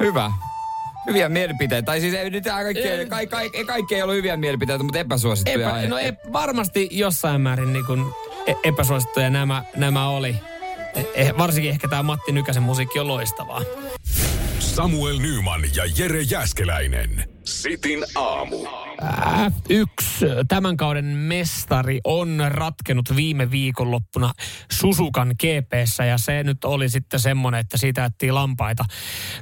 [0.00, 0.32] Hyvä.
[1.06, 1.86] Hyviä mielipiteitä.
[1.86, 3.06] Tai siis ei nyt kaikki, Ei.
[3.06, 5.78] kaikki, kaikki, kaikki ei ollut hyviä mielipiteitä, mutta epäsuosittuja.
[5.78, 8.14] Epä, no ep, varmasti jossain määrin niin kun
[8.46, 10.36] e- epäsuosittuja nämä, nämä oli.
[11.14, 13.60] Eh, varsinkin ehkä tämä Matti Nykäsen musiikki on loistavaa.
[14.58, 17.24] Samuel Nyman ja Jere Jäskeläinen.
[17.44, 18.56] Sitin aamu.
[19.50, 24.32] F1 tämän kauden mestari on ratkenut viime viikonloppuna
[24.72, 28.84] Susukan GPssä ja se nyt oli sitten semmoinen, että siitä jättiin lampaita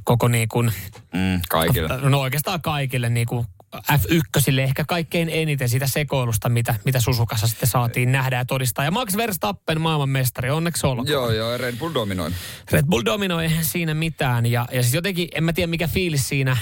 [0.05, 0.73] koko niin kuin,
[1.15, 1.89] Mm, kaikille.
[2.03, 3.47] no oikeastaan kaikille niin kuin
[3.77, 8.85] F1 ehkä kaikkein eniten siitä sekoilusta, mitä, mitä Susukassa sitten saatiin nähdä ja todistaa.
[8.85, 11.09] Ja Max Verstappen maailmanmestari, onneksi olkoon.
[11.09, 12.31] Joo, joo, Red Bull dominoi.
[12.73, 14.47] Red Bull dominoi eihän siinä mitään.
[14.47, 16.57] Ja, ja siis jotenkin, en mä tiedä mikä fiilis siinä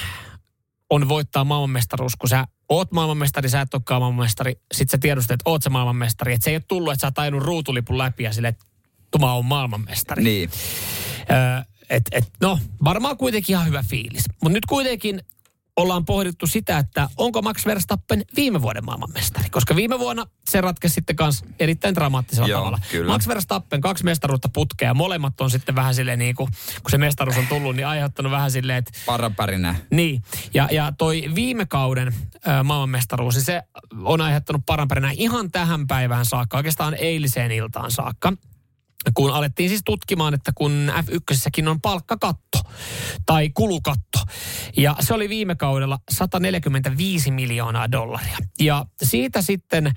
[0.90, 5.50] on voittaa maailmanmestaruus, kun sä oot maailmanmestari, sä et olekaan maailmanmestari, sit sä tiedostat, että
[5.50, 6.32] oot sä maailmanmestari.
[6.32, 8.64] Että se ei ole tullut, että sä oot ajanut ruutulipun läpi ja silleen, että
[9.10, 10.24] tuma on maailmanmestari.
[10.24, 10.50] Niin.
[11.30, 14.24] Öö, et, et, no, varmaan kuitenkin ihan hyvä fiilis.
[14.42, 15.20] Mutta nyt kuitenkin
[15.76, 19.50] ollaan pohdittu sitä, että onko Max Verstappen viime vuoden maailmanmestari.
[19.50, 22.78] Koska viime vuonna se ratkesi sitten kanssa erittäin dramaattisella Joo, tavalla.
[22.90, 23.12] kyllä.
[23.12, 24.94] Max Verstappen, kaksi mestaruutta putkea.
[24.94, 26.50] Molemmat on sitten vähän silleen niin kuin,
[26.82, 29.74] kun se mestaruus on tullut, niin aiheuttanut vähän silleen, että Parapärinä.
[29.90, 30.22] niin,
[30.54, 33.62] ja, ja toi viime kauden ö, maailmanmestaruus, niin se
[34.04, 38.32] on aiheuttanut paranpärinä ihan tähän päivään saakka, oikeastaan eiliseen iltaan saakka.
[39.14, 42.58] Kun alettiin siis tutkimaan, että kun F1 on palkkakatto
[43.26, 44.18] tai kulukatto.
[44.76, 48.38] Ja se oli viime kaudella 145 miljoonaa dollaria.
[48.60, 49.92] Ja siitä sitten äh,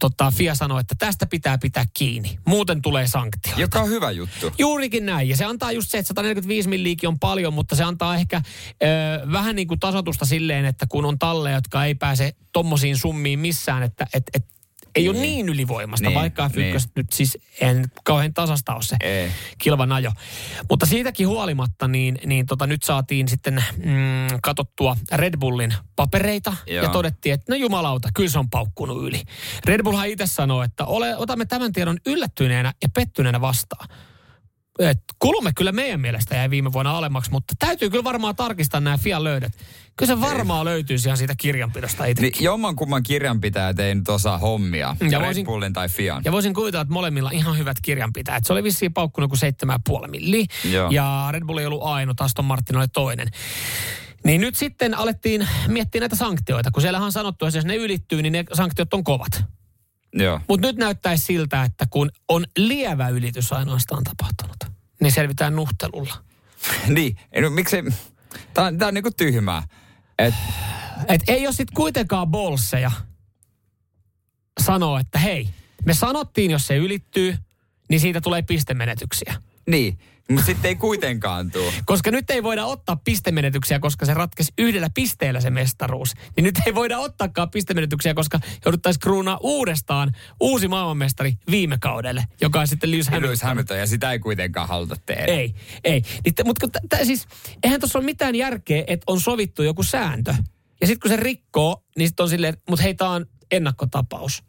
[0.00, 2.38] tota, FIA sanoi, että tästä pitää pitää kiinni.
[2.46, 3.52] Muuten tulee sanktio.
[3.56, 4.52] Joka on hyvä juttu.
[4.58, 5.28] Juurikin näin.
[5.28, 8.42] Ja se antaa just se, että 145 milliikin on paljon, mutta se antaa ehkä
[8.82, 8.86] ö,
[9.32, 13.82] vähän niin kuin tasotusta silleen, että kun on talleja, jotka ei pääse tommosiin summiin missään,
[13.82, 14.44] että et, et,
[14.94, 16.80] ei ole niin ylivoimasta, Niin, vaikka F1 niin.
[16.96, 19.30] nyt siis en kauhean tasasta ole se Ei.
[19.58, 20.12] kilvan ajo.
[20.70, 26.84] Mutta siitäkin huolimatta, niin, niin tota, nyt saatiin sitten mm, katottua Red Bullin papereita Joo.
[26.84, 29.22] ja todettiin, että no jumalauta, kyllä se on paukkunut yli.
[29.64, 33.88] Red Bullhan itse sanoo, että ole, otamme tämän tiedon yllättyneenä ja pettyneenä vastaan.
[34.90, 38.98] Et kulumme kyllä meidän mielestä jäi viime vuonna alemmaksi, mutta täytyy kyllä varmaan tarkistaa nämä
[38.98, 39.52] Fian löydöt.
[39.96, 42.22] Kyllä se varmaan löytyisi ihan siitä kirjanpidosta itse.
[42.22, 44.96] Niin jomman kumman kirjanpitäjät ei nyt osaa hommia.
[45.10, 46.22] Ja Red voisin- Bullin tai Fian.
[46.24, 48.44] Ja voisin kuvitella, että molemmilla ihan hyvät kirjanpitäjät.
[48.44, 50.46] Se oli vissiin paukkunut kuin 7,5 milli.
[50.70, 50.90] Joo.
[50.90, 53.28] Ja Red Bull ei ollut ainut, Aston Martin oli toinen.
[54.24, 58.22] Niin nyt sitten alettiin miettiä näitä sanktioita, kun siellähän on sanottu, että jos ne ylittyy,
[58.22, 59.44] niin ne sanktiot on kovat.
[60.14, 60.40] Joo.
[60.48, 64.71] Mutta nyt näyttäisi siltä, että kun on lievä ylitys ainoastaan tapahtunut,
[65.02, 66.14] niin selvitään nuhtelulla.
[66.96, 67.82] niin, no, miksei...
[68.54, 69.62] Tää, on- tää on niinku tyhmää.
[70.18, 70.34] Et,
[71.08, 72.90] Et ei ole sitten kuitenkaan bolseja
[74.60, 75.48] sanoa, että hei,
[75.84, 77.36] me sanottiin, jos se ylittyy,
[77.88, 79.34] niin siitä tulee pistemenetyksiä.
[79.68, 79.98] niin,
[80.30, 81.72] mutta sitten ei kuitenkaan tuu.
[81.84, 86.14] Koska nyt ei voida ottaa pistemenetyksiä, koska se ratkesi yhdellä pisteellä se mestaruus.
[86.36, 92.60] Niin nyt ei voida ottaakaan pistemenetyksiä, koska jouduttaisiin kruunaa uudestaan uusi maailmanmestari viime kaudelle, joka
[92.60, 93.28] on sitten Lewis Hamilton.
[93.28, 95.32] Lewis Hamilton, ja sitä ei kuitenkaan haluta tehdä.
[95.32, 95.54] Ei,
[95.84, 96.02] ei.
[96.24, 97.26] Niin, mutta t- t- siis,
[97.62, 100.34] eihän tuossa ole mitään järkeä, että on sovittu joku sääntö.
[100.80, 104.42] Ja sitten kun se rikkoo, niin sitten on silleen, mutta hei, tämä on ennakkotapaus.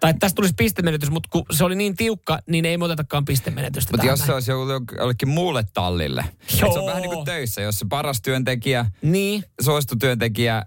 [0.00, 3.92] Tai tästä tulisi pistemenetys, mutta kun se oli niin tiukka, niin ei me otetakaan pistemenetystä
[3.92, 6.24] Mutta jos se olisi jollekin muulle tallille.
[6.42, 7.60] Et se on vähän niin kuin töissä.
[7.62, 9.44] Jos se paras työntekijä, Niin.
[9.60, 10.64] suosittu työntekijä äh,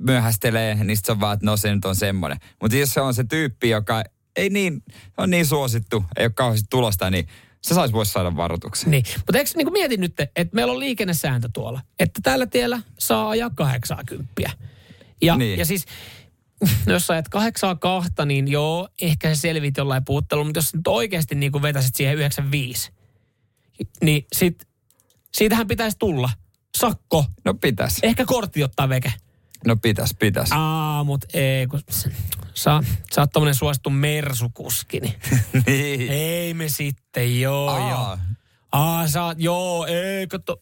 [0.00, 2.38] myöhästelee, niin se on vaan, että no se nyt on semmoinen.
[2.62, 4.04] Mutta jos se on se tyyppi, joka
[4.36, 4.82] ei niin,
[5.18, 7.28] on niin suosittu, ei ole kauheasti tulosta, niin
[7.62, 8.90] se saisi voisi saada varoituksen.
[8.90, 13.28] Niin, mutta eikö niin mietin nyt, että meillä on liikennesääntö tuolla, että tällä tiellä saa
[13.28, 14.32] ajaa 80.
[15.22, 15.58] Ja, Niin.
[15.58, 15.84] ja siis,
[16.86, 20.86] jos sä ajat kahdeksaa kahta, niin joo, ehkä se selvit jollain puuttelulla, mutta jos nyt
[20.86, 22.92] oikeasti niin vetäisit siihen 95,
[24.02, 24.68] niin sit,
[25.34, 26.30] siitähän pitäisi tulla
[26.78, 27.98] sakko, No pitäis.
[28.02, 29.12] ehkä kortti ottaa veke.
[29.66, 30.48] No pitäis, pitäis.
[30.52, 31.80] Aa, mut ei, kun
[32.54, 32.82] sä,
[33.14, 35.14] sä oot tommonen suosittu mersukuski, niin
[35.66, 36.10] niin.
[36.10, 37.90] ei me sitten, joo, Aa.
[37.90, 38.18] joo.
[38.74, 40.60] Aa, sä oot, joo, ei, kato,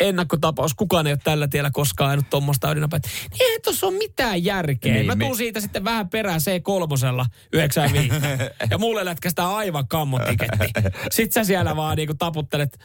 [0.00, 3.08] ennakkotapaus, kukaan ei ole tällä tiellä koskaan ajanut tuommoista ydinnopeutta.
[3.30, 4.92] Niin eihän tuossa ole mitään järkeä.
[4.92, 8.14] Niin, Niin, Mä me- tuun siitä sitten vähän perään C3 95.
[8.70, 10.66] ja mulle lätkästään aivan kammotiketti.
[11.10, 12.78] Sitten sä siellä vaan niinku taputtelet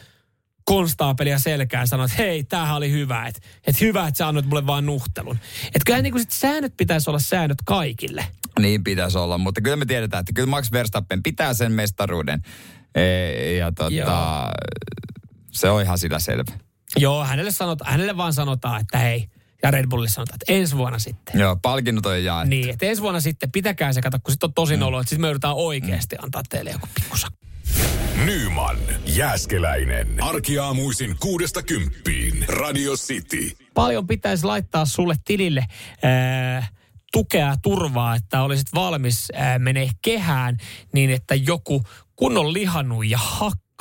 [0.64, 3.26] konstaapelia selkään ja sanot, että hei, tämähän oli hyvä.
[3.26, 5.38] Että et hyvä, että sä annoit mulle vaan nuhtelun.
[5.66, 8.26] Että kyllähän niinku sit säännöt pitäisi olla säännöt kaikille.
[8.60, 12.42] Niin pitäisi olla, mutta kyllä me tiedetään, että kyllä Max Verstappen pitää sen mestaruuden.
[12.98, 14.08] E, ja tota, Joo.
[15.50, 16.52] se on ihan sillä selvä.
[16.96, 19.28] Joo, hänelle, sanota, hänelle vaan sanotaan, että hei,
[19.62, 21.40] ja Red Bullille sanotaan, että ensi vuonna sitten.
[21.40, 22.50] Joo, palkinnot on jaettu.
[22.50, 25.20] Niin, että ensi vuonna sitten pitäkää se, kato, kun sitten on tosi olo, että sitten
[25.20, 27.38] me yritetään oikeasti antaa teille joku pikkusakko.
[28.24, 28.76] Nyman,
[29.06, 30.22] Jääskeläinen.
[30.22, 32.44] Arkiaamuisin kuudesta kymppiin.
[32.48, 33.56] Radio City.
[33.74, 35.66] Paljon pitäisi laittaa sulle tilille
[36.02, 36.66] ää,
[37.12, 40.56] tukea turvaa, että olisit valmis ää, menee kehään
[40.92, 41.82] niin, että joku
[42.18, 43.20] kunnon lihannut ja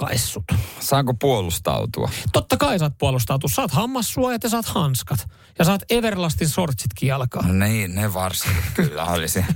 [0.02, 0.44] hakkaissut.
[0.80, 2.10] Saanko puolustautua?
[2.34, 3.50] Totta kai saat puolustautua.
[3.54, 5.28] Saat hammassuojat ja saat hanskat.
[5.60, 7.60] Ja saat Everlastin sortsitkin jalkaan.
[7.60, 9.46] No niin, ne varsin kyllä olisi.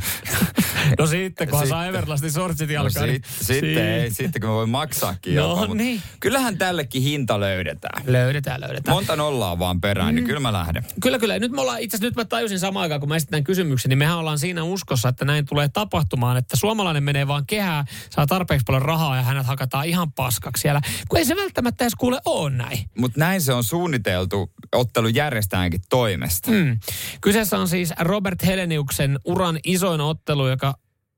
[0.99, 1.85] No sitten, kunhan saa.
[1.85, 3.09] Everlastin sortsit No jalkaan.
[3.09, 6.01] sit, sitten, ei, sitten kun mä voin maksaakin No mutta niin.
[6.19, 8.03] Kyllähän tällekin hinta löydetään.
[8.05, 8.95] Löydetään, löydetään.
[8.95, 10.85] Monta nollaa vaan perään, niin kyllä mä lähden.
[11.01, 11.39] Kyllä, kyllä.
[11.39, 14.17] Nyt me ollaan, itse nyt mä tajusin samaan aikaan, kun mä esitän kysymyksen, niin mehän
[14.17, 18.81] ollaan siinä uskossa, että näin tulee tapahtumaan, että suomalainen menee vaan kehää, saa tarpeeksi paljon
[18.81, 20.81] rahaa ja hänet hakataan ihan paskaksi siellä.
[21.09, 22.79] Kun ei se välttämättä edes kuule ole näin.
[22.97, 26.51] Mutta näin se on suunniteltu ottelun järjestäjänkin toimesta.
[26.51, 26.79] Mm.
[27.21, 30.73] Kyseessä on siis Robert Heleniuksen uran isoin ottelu, joka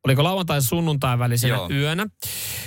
[0.05, 1.69] oliko lauantai sunnuntai välisenä Joo.
[1.69, 2.07] yönä.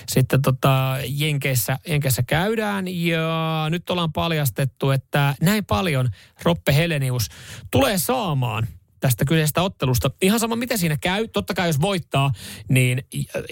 [0.08, 6.08] Sitten tota, Jenkeissä, Jenkeissä käydään ja nyt ollaan paljastettu, että näin paljon
[6.42, 7.28] Roppe Helenius
[7.70, 8.66] tulee saamaan
[9.06, 10.10] tästä kyseisestä ottelusta.
[10.22, 11.28] Ihan sama, miten siinä käy.
[11.28, 12.30] Totta kai jos voittaa,
[12.68, 13.02] niin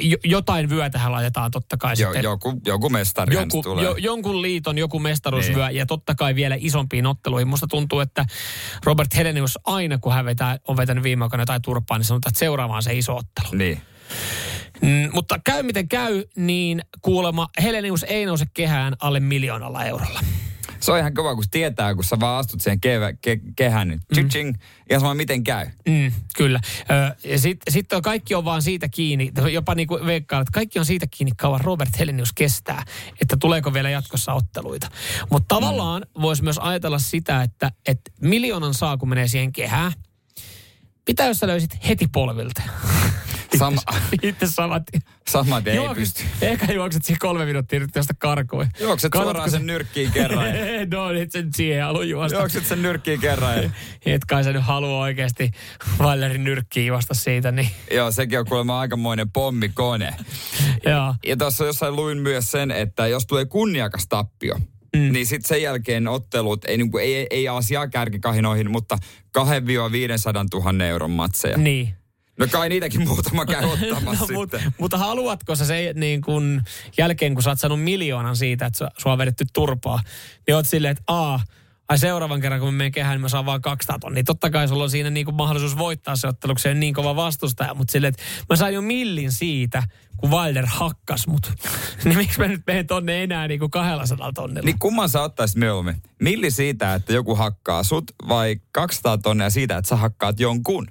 [0.01, 3.85] jo, jotain vyötähän laitetaan totta kai Jo, sitten joku, joku mestari joku, tulee.
[3.85, 5.77] jo, jonkun liiton joku mestaruusvyö Niin.
[5.77, 7.49] ja totta kai vielä isompiin otteluihin.
[7.49, 8.25] Musta tuntuu, että
[8.85, 12.39] Robert Helenius aina kun hän vetää, on vetänyt viime aikoina jotain turpaa, niin sanotaan, että
[12.39, 13.49] seuraavaan se iso ottelu.
[13.53, 13.81] Niin.
[14.83, 20.21] Mm, mutta käy miten käy, niin kuulemma Helenius ei nouse kehään alle miljoonalla eurolla.
[20.85, 24.01] Se on ihan kova, kun tietää, kun sä vaan astut siihen kevä, ke, kehään, niin
[24.17, 24.29] mm.
[24.29, 24.55] ching,
[24.91, 25.67] ja sama miten käy.
[25.89, 26.61] Mm, kyllä.
[27.37, 30.85] Sitten sit on, kaikki on vaan siitä kiinni, jopa niin kuin veikkaan, että kaikki on
[30.85, 32.85] siitä kiinni, kauan Robert Helenius kestää,
[33.21, 34.91] että tuleeko vielä jatkossa otteluita.
[35.31, 36.23] Mutta tavallaan mm.
[36.23, 39.93] voisi myös ajatella sitä, että, että miljoonan saa, kun menee siihen kehään.
[41.07, 42.63] Mitä jos sä löysit heti polvilta?
[43.59, 43.81] Sama,
[44.23, 44.83] Itse samat.
[45.29, 46.23] samat ei Juokset- pysty.
[46.43, 48.67] Ehkä juokset siihen kolme minuuttia nyt tästä karkuun.
[48.81, 50.45] Juokset Katsotko suoraan se- sen nyrkkiin kerran.
[50.93, 52.39] no, et sen siihen halua juosta.
[52.39, 53.63] Juokset sen nyrkkiin kerran.
[53.63, 53.71] Ja,
[54.15, 55.51] Et kai sä nyt halua oikeasti
[55.99, 60.15] Vallerin nyrkkiin juosta siitä, niin joo, sekin on kuulemma aikamoinen pommikone.
[60.91, 61.15] joo.
[61.27, 64.55] Ja tuossa jossain luin myös sen, että jos tulee kunniakas tappio,
[64.97, 65.13] mm.
[65.13, 68.99] niin sitten sen jälkeen ottelut, ei, niinku, ei, ei asiaa kärkikahinoihin, mutta
[69.39, 69.41] 2-500
[70.73, 71.59] 000 euron matseja.
[71.59, 71.95] Niin.
[72.39, 76.63] No kai niitäkin muutama käy ottamassa no, mutta, mutta haluatko sä se niin kun,
[76.99, 80.01] jälkeen, kun sä oot saanut miljoonan siitä, että sua- on vedetty turpaa,
[80.47, 81.41] niin oot silleen, että aa,
[81.89, 84.25] ai seuraavan kerran kun mä menen kehään, niin mä saan vaan 200 tonnia.
[84.25, 86.95] Totta kai sulla on siinä niin kuin mahdollisuus voittaa se ottelu, kun se on niin
[86.95, 89.83] kova vastustaja, mutta silleen, että mä sain jo millin siitä,
[90.17, 91.53] kun Wilder hakkas mut.
[92.05, 94.67] niin miksi mä nyt menen tonne enää niin kuin 200 tonnilla?
[94.67, 96.03] Niin kumman sä ottaisit mieluummin?
[96.21, 100.87] Milli siitä, että joku hakkaa sut vai 200 tonnia siitä, että sä hakkaat jonkun?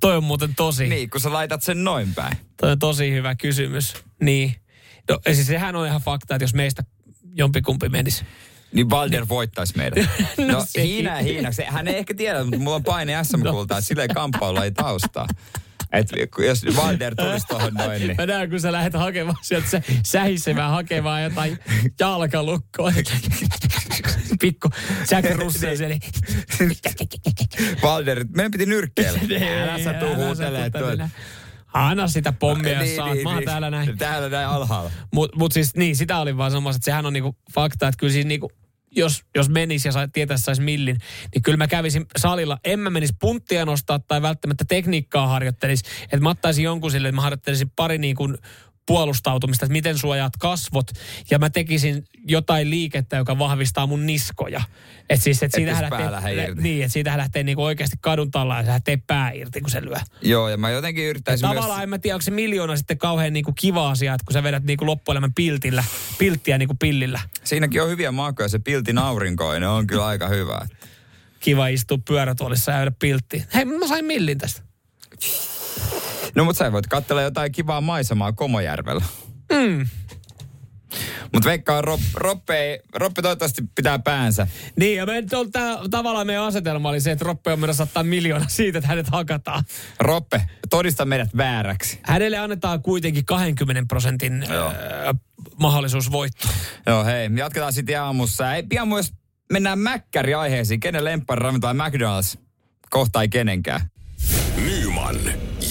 [0.00, 0.88] Toi on muuten tosi.
[0.88, 2.36] Niin, kun sä laitat sen noin päin.
[2.60, 3.94] Toi on tosi hyvä kysymys.
[4.20, 4.54] Niin.
[5.10, 6.84] No, ja siis sehän on ihan fakta, että jos meistä
[7.34, 8.24] jompikumpi menisi.
[8.72, 10.08] Niin Balder voittaisi meidät.
[10.38, 10.64] No No.
[10.82, 11.52] Hiina, Hiina.
[11.52, 15.26] Se, hän ei ehkä tiedä, mutta mulla on paine SM-kultaa, että silleen kamppailulla ei taustaa.
[15.92, 16.08] Et
[16.46, 18.16] jos Valder tulisi tuohon noin, niin...
[18.18, 21.58] Mä näen, kun sä lähdet hakemaan sieltä sä, sähisemään hakemaan jotain
[22.00, 22.92] jalkalukkoa.
[24.40, 24.70] Pikku
[25.10, 25.96] Jack Russell siellä.
[27.82, 29.18] Valder, meidän piti nyrkkeellä.
[29.62, 31.10] Älä sä tuu Älä sä huutelee tuu tänne.
[31.74, 33.18] Anna sitä pommia, jos saat.
[33.22, 33.98] Mä oon täällä näin.
[33.98, 34.90] Täällä näin alhaalla.
[35.12, 38.12] Mut, mut siis niin, sitä oli vaan semmoista, että sehän on niinku fakta, että kyllä
[38.12, 38.50] siis niinku,
[38.90, 40.96] jos, jos menisi ja sai, tietäisi saisi millin,
[41.34, 42.58] niin kyllä mä kävisin salilla.
[42.64, 45.84] En mä menisi punttia nostaa tai välttämättä tekniikkaa harjoittelisi.
[46.02, 48.38] Että mä ottaisin jonkun sille, että mä harjoittelisin pari niin kuin
[48.86, 50.86] puolustautumista, että miten suojaat kasvot.
[51.30, 54.62] Ja mä tekisin jotain liikettä, joka vahvistaa mun niskoja.
[55.08, 56.62] Että siis, et Et siitä lähtee, irti.
[56.62, 59.84] niin, että siitä lähtee niinku oikeasti kadun tallaan ja se lähtee pää irti, kun se
[59.84, 59.96] lyö.
[60.22, 61.54] Joo, ja mä jotenkin yrittäisin myös...
[61.54, 64.42] Tavallaan en mä tiedä, onko se miljoona sitten kauhean niinku kiva asia, että kun sä
[64.42, 65.84] vedät niinku loppuelämän piltillä,
[66.18, 67.20] pilttiä niinku pillillä.
[67.44, 70.66] Siinäkin on hyviä makuja, se piltin aurinkoinen on kyllä aika hyvä.
[71.40, 73.44] Kiva istua pyörätuolissa ja pilttiin.
[73.54, 74.62] Hei, mä sain millin tästä.
[76.34, 79.04] No mutta sä voit katsella jotain kivaa maisemaa Komojärvellä.
[79.52, 79.86] Mm.
[81.32, 84.46] Mutta veikkaan Rob, Roppe, Roppe toivottavasti pitää päänsä.
[84.76, 87.82] Niin, ja me nyt on tää, tavallaan meidän asetelma oli se, että Roppe on menossa
[87.82, 89.64] ottaa miljoona siitä, että hänet hakataan.
[90.00, 91.98] Roppe, todista meidät vääräksi.
[92.02, 95.14] Hänelle annetaan kuitenkin 20 prosentin öö,
[95.58, 96.50] mahdollisuus voittaa.
[96.86, 98.54] Joo, hei, jatketaan sitten aamussa.
[98.54, 99.12] Ei pian myös
[99.52, 100.80] mennään Mäkkäri-aiheisiin.
[100.80, 102.38] Kenen lemppari ravintola McDonald's?
[102.90, 103.80] Kohta ei kenenkään.
[104.64, 105.16] Nyman,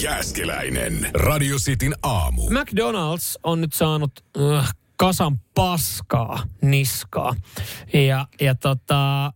[0.04, 2.50] Jääskeläinen, Radio Cityn aamu.
[2.50, 4.24] McDonald's on nyt saanut
[4.54, 7.34] äh, kasan paskaa niskaa.
[7.92, 9.32] Ja, ja tota, äh,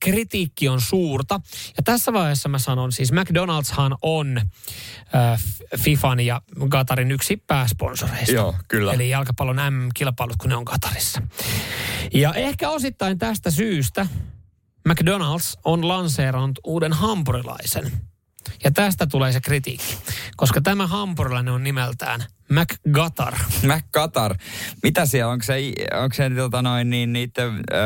[0.00, 1.40] kritiikki on suurta.
[1.76, 5.42] Ja tässä vaiheessa mä sanon, siis McDonald'shan on äh,
[5.76, 8.34] FIFAn ja Qatarin yksi pääsponsoreista.
[8.34, 8.92] Joo, kyllä.
[8.92, 11.22] Eli jalkapallon M-kilpailut, kun ne on Qatarissa.
[12.14, 14.06] Ja ehkä osittain tästä syystä
[14.88, 18.07] McDonald's on lanseerannut uuden hampurilaisen.
[18.64, 19.98] Ja tästä tulee se kritiikki,
[20.36, 23.34] koska tämä hampurilainen on nimeltään McGutter.
[23.62, 24.36] McQatar.
[24.82, 25.72] Mitä siellä, onko se,
[26.02, 27.78] onko se tota noin, niin, niiden öö,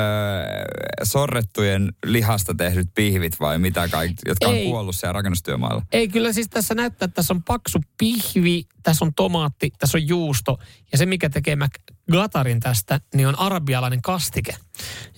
[1.02, 4.66] sorrettujen lihasta tehdyt pihvit vai mitä kaikki, jotka on Ei.
[4.66, 5.82] kuollut siellä rakennustyömaalla?
[5.92, 10.08] Ei, kyllä siis tässä näyttää, että tässä on paksu pihvi, tässä on tomaatti, tässä on
[10.08, 10.58] juusto.
[10.92, 14.56] Ja se, mikä tekee McGuttarin tästä, niin on arabialainen kastike,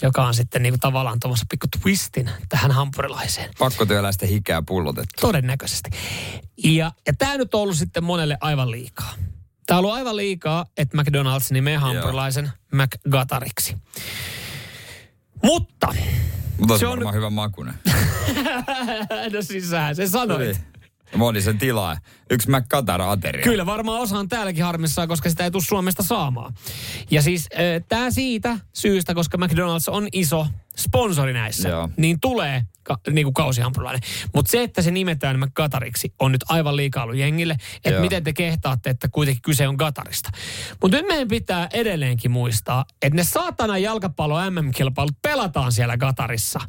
[0.02, 3.50] joka on sitten niin tavallaan tuommoista pikku twistin tähän hampurilaiseen.
[3.58, 5.20] Pakkotyöläisten hikeä pullotettu.
[5.20, 5.90] Todennäköisesti.
[6.64, 9.14] Ja, ja tämä nyt on ollut sitten monelle aivan liikaa.
[9.66, 13.76] Tämä on ollut aivan liikaa, että McDonald's nimeää hampurilaisen McGuttariksi.
[15.44, 15.94] Mutta,
[16.58, 17.74] Mutta Se se on- varmaan hyvä makunen.
[19.32, 20.60] no siis sähän sen sanoit.
[21.16, 21.96] Moni sen tilaa.
[22.30, 23.42] Yksi McQatar ateria.
[23.42, 26.54] Kyllä varmaan osa on täälläkin harmissaan, koska sitä ei tule Suomesta saamaan.
[27.10, 27.48] Ja siis
[27.88, 30.46] tämä siitä syystä, koska McDonald's on iso
[30.76, 31.88] sponsori näissä, Joo.
[31.96, 34.02] niin tulee ka, niin kuin kausihampurilainen.
[34.34, 38.32] Mutta se, että se nimetään McGutariksi, on nyt aivan liikaa ollut jengille, että miten te
[38.32, 40.30] kehtaatte, että kuitenkin kyse on Gatarista.
[40.82, 46.60] Mutta nyt meidän pitää edelleenkin muistaa, että ne saatana jalkapallo MM-kilpailut pelataan siellä Gatarissa.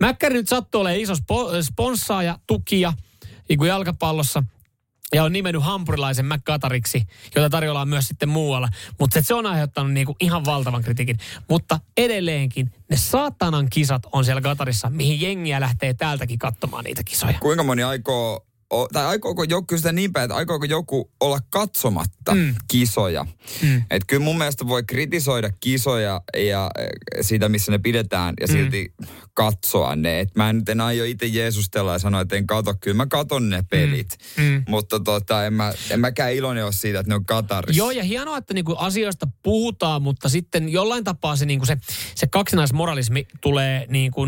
[0.00, 2.92] Mäkkäri nyt sattuu olemaan iso spo, sponssaaja, tukija,
[3.58, 4.42] kuin jalkapallossa.
[5.14, 8.68] ja on nimennyt hampurilaisen McGatariksi, jota tarjolla myös sitten muualla.
[9.00, 11.18] Mutta se on aiheuttanut niinku ihan valtavan kritiikin.
[11.48, 17.38] Mutta edelleenkin ne saatanan kisat on siellä Qatarissa, mihin jengiä lähtee täältäkin katsomaan niitä kisoja.
[17.40, 22.34] Kuinka moni aikoo, o, tai aikooko joku sitä niin päin, että aikooko joku olla katsomatta
[22.34, 22.54] mm.
[22.68, 23.26] kisoja?
[23.62, 23.76] Mm.
[23.76, 26.88] Että kyllä mun mielestä voi kritisoida kisoja ja eh,
[27.20, 29.06] siitä, missä ne pidetään ja silti mm.
[29.34, 30.20] katsoa ne.
[30.20, 32.74] Et mä en nyt en aio itse jeesustella ja sanoa, että en kato.
[32.80, 34.16] Kyllä mä katon ne pelit.
[34.36, 34.44] Mm.
[34.44, 34.64] Mm.
[34.68, 37.78] Mutta tota, en, mä, en mäkään iloinen ole siitä, että ne on Katarissa.
[37.78, 41.76] Joo, ja hienoa, että niinku asioista puhutaan, mutta sitten jollain tapaa se, niinku se,
[42.14, 44.26] se kaksinaismoralismi tulee niinku,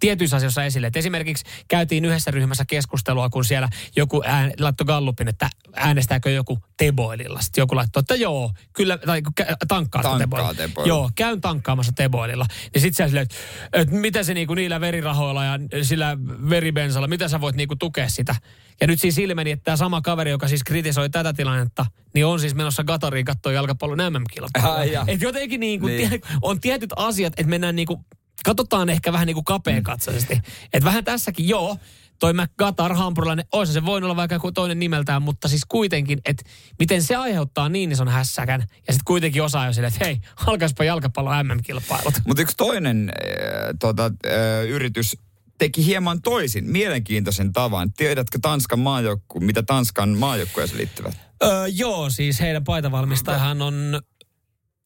[0.00, 0.86] tietyissä asioissa esille.
[0.86, 6.58] Et esimerkiksi käytiin yhdessä ryhmässä keskustelua, kun siellä joku ään, laittoi gallupin, että äänestääkö joku
[6.76, 7.40] Teboililla.
[7.40, 9.22] Sitten joku laittoi, että joo, kyllä, tai
[9.68, 10.54] tankkaa Teboililla.
[10.54, 10.88] Teboililla.
[10.96, 12.46] Joo, käyn tankkaamassa Teboililla.
[12.74, 16.18] Ja sitten siellä silleen, että, että mitä se niinku niillä verirahoilla ja sillä
[16.50, 18.34] veribensalla, mitä sä voit niinku tukea sitä.
[18.80, 22.40] Ja nyt siis ilmeni, että tämä sama kaveri, joka siis kritisoi tätä tilannetta, niin on
[22.40, 24.74] siis menossa Qatariin katsoa jalkapallon MM-kilpailua.
[24.74, 25.04] Ai ja.
[25.06, 26.10] Et jotenkin niinku, Niin.
[26.10, 26.22] niin.
[26.42, 28.04] on tietyt asiat, että mennään niinku,
[28.44, 30.40] katsotaan ehkä vähän niinku kapeakatsaisesti.
[30.72, 31.76] Että vähän tässäkin, joo,
[32.18, 36.44] toi McGatar, hampurilainen, olisi se voinut olla vaikka joku toinen nimeltään, mutta siis kuitenkin, että
[36.78, 40.84] miten se aiheuttaa niin ison hässäkän, ja sitten kuitenkin osaa jo silleen, että hei, alkaispa
[40.84, 42.14] jalkapallon MM-kilpailut.
[42.26, 45.16] Mutta yksi toinen äh, tota, äh, yritys
[45.58, 47.92] teki hieman toisin, mielenkiintoisen tavan.
[47.92, 51.14] Tiedätkö Tanskan maajoukku, mitä Tanskan maajoukkueeseen liittyvät?
[51.42, 54.00] Öö, joo, siis heidän paitavalmistajahan on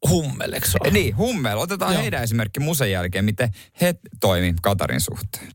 [0.09, 0.91] Hummel, eikö se ole?
[0.91, 1.59] Niin, Hummel.
[1.59, 2.03] Otetaan Joo.
[2.03, 3.51] heidän esimerkki musen jälkeen, miten
[3.81, 5.49] he toimi Katarin suhteen.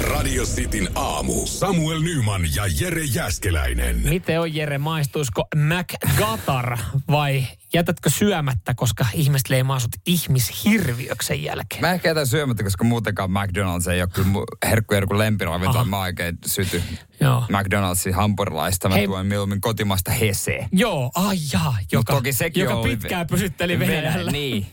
[0.00, 1.46] Radio Cityn aamu.
[1.46, 3.96] Samuel Nyman ja Jere Jäskeläinen.
[4.08, 6.78] Miten on Jere, maistuisiko McGatar
[7.10, 7.46] vai
[7.76, 11.80] jätätkö syömättä, koska ihmiset leimaa sut ihmishirviöksen jälkeen?
[11.80, 15.84] Mä ehkä jätän syömättä, koska muutenkaan McDonald's ei ole kyllä mu- herkku herkku lempiravintola.
[15.84, 16.82] Mä oikein syty
[17.20, 17.40] Joo.
[17.40, 18.88] McDonald'sin hampurilaista.
[18.88, 19.06] Mä Hei.
[19.06, 20.68] tuon mieluummin kotimaista heseä.
[20.72, 24.30] Joo, ai jaa, joka, toki sekin joka oli- pitkään pysytteli Venäjällä.
[24.30, 24.66] Niin.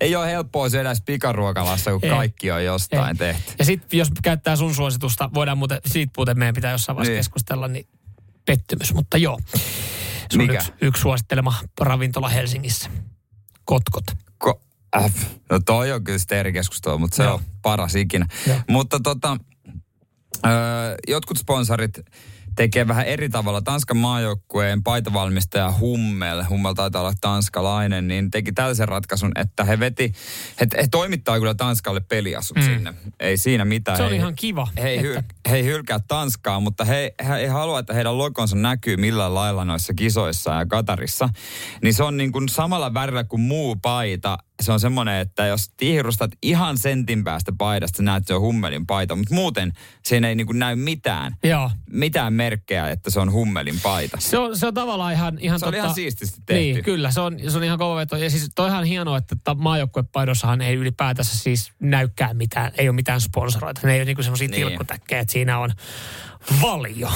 [0.00, 2.10] Ei ole helppoa syödä edes pikaruokalassa, kun Ei.
[2.10, 3.14] kaikki on jostain Ei.
[3.14, 3.52] tehty.
[3.58, 7.18] Ja sitten jos käyttää sun suositusta, voidaan muuten, siitä muuten meidän pitää jossain vaiheessa Niin.
[7.18, 7.86] keskustella, niin
[8.46, 8.94] pettymys.
[8.94, 9.38] Mutta joo,
[10.30, 10.54] sun Mikä?
[10.54, 12.90] Yksi, yksi suosittelema ravintola Helsingissä.
[13.64, 14.04] Kotkot.
[14.44, 14.60] Ko-
[14.96, 15.12] äh,
[15.50, 17.34] no toi on kyllä sitten eri keskustelua, mutta se Joo.
[17.34, 18.26] on paras ikinä.
[18.46, 18.58] Joo.
[18.68, 19.36] Mutta tota,
[20.46, 20.52] öö,
[21.08, 22.00] jotkut sponsorit
[22.60, 23.60] tekee vähän eri tavalla.
[23.62, 30.12] Tanskan maajoukkueen paitavalmistaja Hummel, Hummel taitaa olla tanskalainen, niin teki tällaisen ratkaisun, että he veti,
[30.60, 32.62] he, he toimittaa kyllä Tanskalle peliasut mm.
[32.62, 32.94] sinne.
[33.20, 33.96] Ei siinä mitään.
[33.96, 37.14] Se on He- ihan kiva, He ei, hyl, että- he ei hylkää Tanskaa, mutta he,
[37.28, 41.28] he ei halua, että heidän logonsa näkyy millään lailla noissa kisoissa ja Katarissa.
[41.82, 44.38] Niin se on niin kuin samalla värillä kuin muu paita.
[44.60, 48.86] Se on semmoinen, että jos tihrustat ihan sentin päästä paidasta, sä näet, se on hummelin
[48.86, 49.16] paita.
[49.16, 49.72] Mutta muuten
[50.04, 51.70] siinä ei niin kuin näy mitään, Joo.
[51.90, 54.16] mitään merkkejä, että se on hummelin paita.
[54.20, 56.60] Se on, se on tavallaan ihan, ihan Se totta, ihan siististi tehty.
[56.62, 57.10] Niin, kyllä.
[57.10, 58.16] Se on, se on ihan kova veto.
[58.16, 62.72] Ja siis toihan hienoa, että maajoukkuepaidossahan ei ylipäätänsä siis näykään mitään.
[62.78, 63.80] Ei ole mitään sponsoroita.
[63.84, 64.66] Ne ei ole niinku semmoisia Niin.
[64.66, 65.70] tilkkutäkkejä, että siinä on
[66.62, 67.10] valio.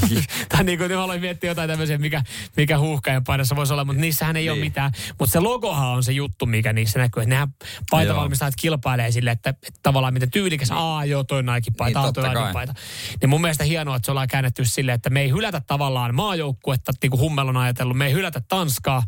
[0.48, 2.22] tai niin kuin mä aloin miettiä jotain tämmöisiä, mikä,
[2.56, 4.66] mikä huuhkajan paidassa voisi olla, mutta niissähän ei ole Niin.
[4.66, 4.92] mitään.
[5.18, 7.22] Mutta se logohan on se juttu, mikä niissä näkyy.
[7.22, 7.48] Että nehän
[7.90, 12.28] paitavalmistajat kilpailee sille, että, että tavallaan miten tyylikäs, aa joo, toi Nike paita, Niin, toi
[12.28, 12.74] Nike paita.
[13.20, 16.92] Niin mun mielestä hienoa, että se ollaan käännetty silleen, että me ei hylätä tavallaan maajoukkuetta,
[17.02, 19.02] niin kuin Hummel on ajatellut, me ei hylätä Tanskaa,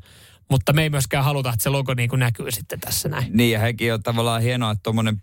[0.51, 3.27] mutta me ei myöskään haluta, että se logo niin kuin näkyy sitten tässä näin.
[3.37, 5.23] Niin ja hekin on tavallaan hienoa, että tuommoinen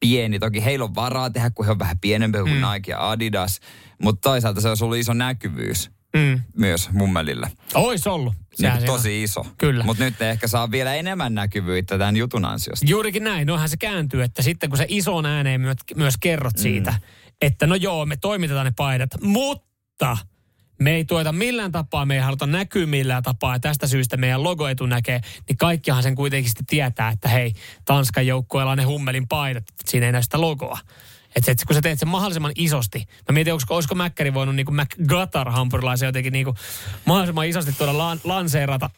[0.00, 2.62] pieni, toki heillä on varaa tehdä, kun he on vähän pienempi kuin Mm.
[2.72, 3.60] Nike ja Adidas,
[4.02, 6.40] mutta toisaalta se olisi ollut iso näkyvyys Mm.
[6.56, 7.50] myös mummelille.
[7.74, 8.32] Ois ollut.
[8.34, 8.86] Niin Sehän on.
[8.86, 9.46] tosi iso.
[9.58, 9.84] Kyllä.
[9.84, 12.86] Mutta nyt ne ehkä saa vielä enemmän näkyvyyttä tämän jutun ansiosta.
[12.88, 15.60] Juurikin näin, noinhan se kääntyy, että sitten kun se isoon ääneen
[15.96, 16.60] myös, kerrot Mm.
[16.62, 16.94] siitä,
[17.40, 20.16] että no joo, me toimitetaan ne paidat, mutta
[20.80, 24.42] me ei tueta millään tapaa, me ei haluta näkyä millään tapaa, ja tästä syystä meidän
[24.42, 27.54] logoetu näkee, niin kaikkihan sen kuitenkin sitten tietää, että hei,
[27.84, 30.78] Tanskan joukkueella on ne hummelin paidat, siinä ei näy sitä logoa.
[31.36, 34.66] Että et, kun sä teet sen mahdollisimman isosti, mä mietin, olisiko, olisiko Mäkkäri voinut niin
[34.74, 36.56] McGutter hampurilaisen jotenkin niin kuin
[37.04, 38.90] mahdollisimman isosti tuoda lan, lanseerata,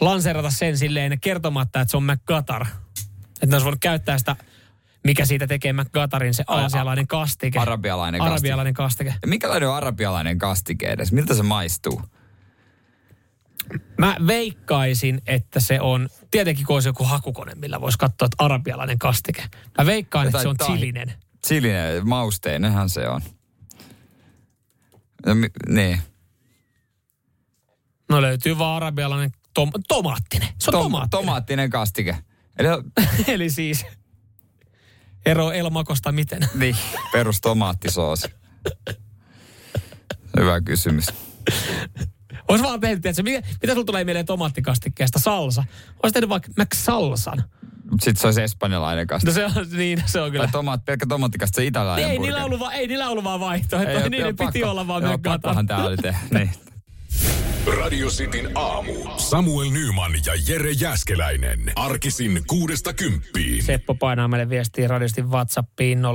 [0.00, 2.62] lanseerata sen silleen kertomatta, että se on McGutter.
[2.62, 4.36] Että ne olisi voinut käyttää sitä,
[5.06, 7.58] mikä siitä tekee McGuttarin, se aasialainen kastike.
[7.58, 8.34] Arabialainen kastike.
[8.34, 9.14] Arabialainen kastike.
[9.22, 11.12] Ja minkälainen on arabialainen kastike edes?
[11.12, 12.02] Miltä se maistuu?
[13.98, 18.98] Mä veikkaisin, että se on, tietenkin kun olisi joku hakukone, millä voisi katsoa, että arabialainen
[18.98, 19.44] kastike.
[19.78, 21.12] Mä veikkaan, että se on Jotain chilinen.
[21.46, 23.20] Chilinen, mausteinenhan se on.
[25.26, 26.00] Ja mi- niin.
[28.08, 30.48] No löytyy vaan arabialainen tom, tomaattinen.
[30.58, 31.10] Se on Tom- tomaattinen.
[31.10, 32.16] tomaattinen kastike.
[32.58, 32.68] Eli
[33.34, 33.86] Eli siis
[35.26, 36.48] ero elmakosta miten?
[36.54, 36.76] niin,
[37.12, 38.28] perus tomaattisoosi.
[40.40, 41.06] Hyvä kysymys.
[42.48, 45.18] Olisi vaan tehnyt, että mitä, mitä sulla tulee mieleen tomaattikastikkeesta?
[45.18, 45.64] Salsa.
[46.02, 47.42] Olisi tehnyt vaikka Mac-salsan.
[47.90, 49.26] Sitten se olisi espanjalainen kasta.
[49.30, 50.44] No se on, niin, se on kyllä.
[50.44, 53.90] Tai tomaat, pelkkä tomaattikasta, se italialainen Ei niillä, ollut ei niillä ollut vaan vaihtoehto.
[53.90, 56.18] Ei, joo, piti olla vaan Joo, pakkohan tää oli tehdä.
[56.30, 56.50] Niin.
[57.66, 58.92] Radio Cityn aamu.
[59.16, 61.72] Samuel Nyman ja Jere Jäskeläinen.
[61.76, 63.62] Arkisin kuudesta kymppiin.
[63.62, 66.06] Seppo painaa meille viestiä radistin WhatsAppiin 0447255854.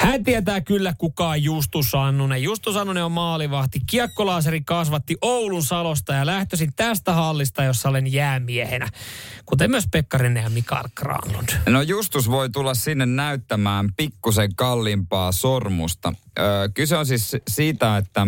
[0.00, 2.42] Hän tietää kyllä kuka on Justus Annunen.
[2.42, 3.80] Justus Annunen on maalivahti.
[3.86, 8.88] Kiekkolaaseri kasvatti Oulun Salosta ja lähtöisin tästä hallista, jossa olen jäämiehenä.
[9.46, 11.48] Kuten myös Pekkarinen ja Mikael Granlund.
[11.66, 16.12] No Justus voi tulla sinne näyttämään pikkusen kalliimpaa sormusta.
[16.74, 18.26] Kyse on siis siitä, että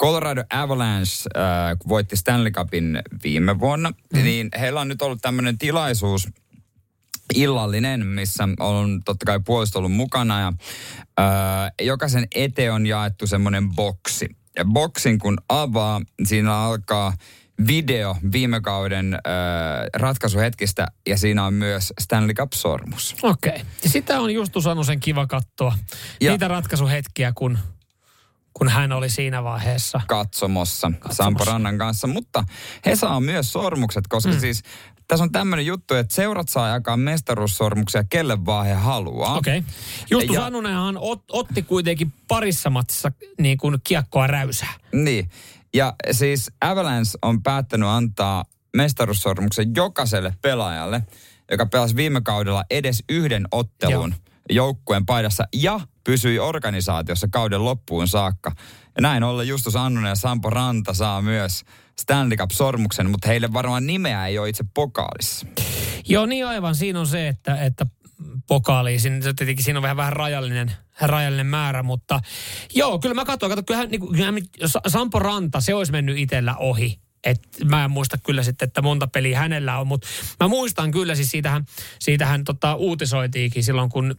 [0.00, 1.42] Colorado Avalanche öö,
[1.88, 4.22] voitti Stanley Cupin viime vuonna, mm.
[4.22, 6.28] niin heillä on nyt ollut tämmöinen tilaisuus,
[7.34, 10.52] illallinen, missä on totta kai puolisto ollut mukana ja
[11.20, 11.26] öö,
[11.86, 14.36] jokaisen eteen on jaettu semmoinen boksi.
[14.56, 17.12] Ja boksin kun avaa, siinä alkaa
[17.66, 19.20] video viime kauden öö,
[19.94, 23.16] ratkaisuhetkistä ja siinä on myös Stanley Cup-sormus.
[23.22, 23.50] Okei.
[23.50, 23.64] Okay.
[23.82, 25.78] Ja sitä on Justus Annusen kiva katsoa.
[26.20, 26.30] Ja.
[26.30, 27.58] Niitä ratkaisuhetkiä, kun,
[28.54, 30.00] kun hän oli siinä vaiheessa.
[30.06, 31.24] Katsomossa, Katsomossa.
[31.24, 32.44] Sampo Rannan kanssa, mutta
[32.86, 34.40] he saa myös sormukset, koska mm.
[34.40, 34.62] siis
[35.08, 39.34] tässä on tämmöinen juttu, että seurat saa jakaa mestaruussormuksia kelle vaan he haluaa.
[39.34, 39.58] Okei.
[39.58, 39.70] Okay.
[40.10, 44.74] Justus ja, Annunenhan ot, otti kuitenkin parissa matsissa niin kuin kiekkoa räysää.
[44.92, 45.30] Niin.
[45.74, 48.44] Ja siis Avalanche on päättänyt antaa
[48.76, 51.02] mestaruussormuksen jokaiselle pelaajalle,
[51.50, 54.34] joka pelasi viime kaudella edes yhden ottelun Joo.
[54.50, 58.52] joukkueen paidassa ja pysyi organisaatiossa kauden loppuun saakka.
[58.96, 61.64] Ja näin ollen Justus Annunen ja Sampo Ranta saa myös
[62.00, 65.46] Stanley Cup-sormuksen, mutta heille varmaan nimeä ei ole itse pokaalissa.
[66.08, 66.74] Joo, niin aivan.
[66.74, 67.86] Siinä on se, että, että
[68.48, 72.20] pokaali, siinä, tietenkin siinä on vähän, vähän rajallinen, rajallinen määrä, mutta
[72.74, 74.34] joo, kyllä mä katsoin, katsoin kyllähän, niin kyllähän
[74.86, 76.98] Sampo Ranta, se olisi mennyt itsellä ohi.
[77.24, 80.08] Et mä en muista kyllä sitten, että monta peliä hänellä on, mutta
[80.40, 81.64] mä muistan kyllä siis siitähän,
[81.98, 84.14] siitähän tota, uutisoitiinkin silloin, kun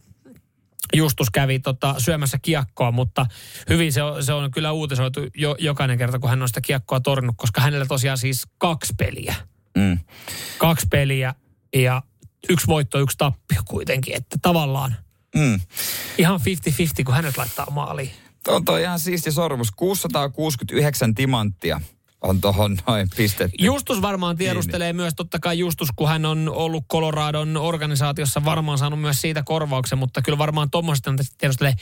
[0.94, 3.26] Justus kävi tota, syömässä kiekkoa, mutta
[3.70, 7.00] hyvin se on, se on kyllä uutisoitu jo, jokainen kerta, kun hän on sitä kiekkoa
[7.00, 9.36] tornut, koska hänellä tosiaan siis kaksi peliä.
[9.78, 10.00] Mm.
[10.58, 11.36] Kaksi peliä
[11.76, 12.02] ja
[12.50, 14.96] yksi voitto, yksi tappio kuitenkin, että tavallaan
[15.36, 15.60] mm.
[16.18, 18.12] ihan 50-50, kun hänet laittaa maaliin.
[18.44, 19.72] Tuo on toi ihan siisti sormus.
[19.72, 21.82] 669 timanttia
[22.22, 23.66] on tuohon noin pistetty.
[23.66, 25.04] Justus varmaan tiedustelee Kiinni.
[25.04, 29.98] myös, totta kai Justus, kun hän on ollut Coloradon organisaatiossa, varmaan saanut myös siitä korvauksen,
[29.98, 31.74] mutta kyllä varmaan tuommoista tiedustelee,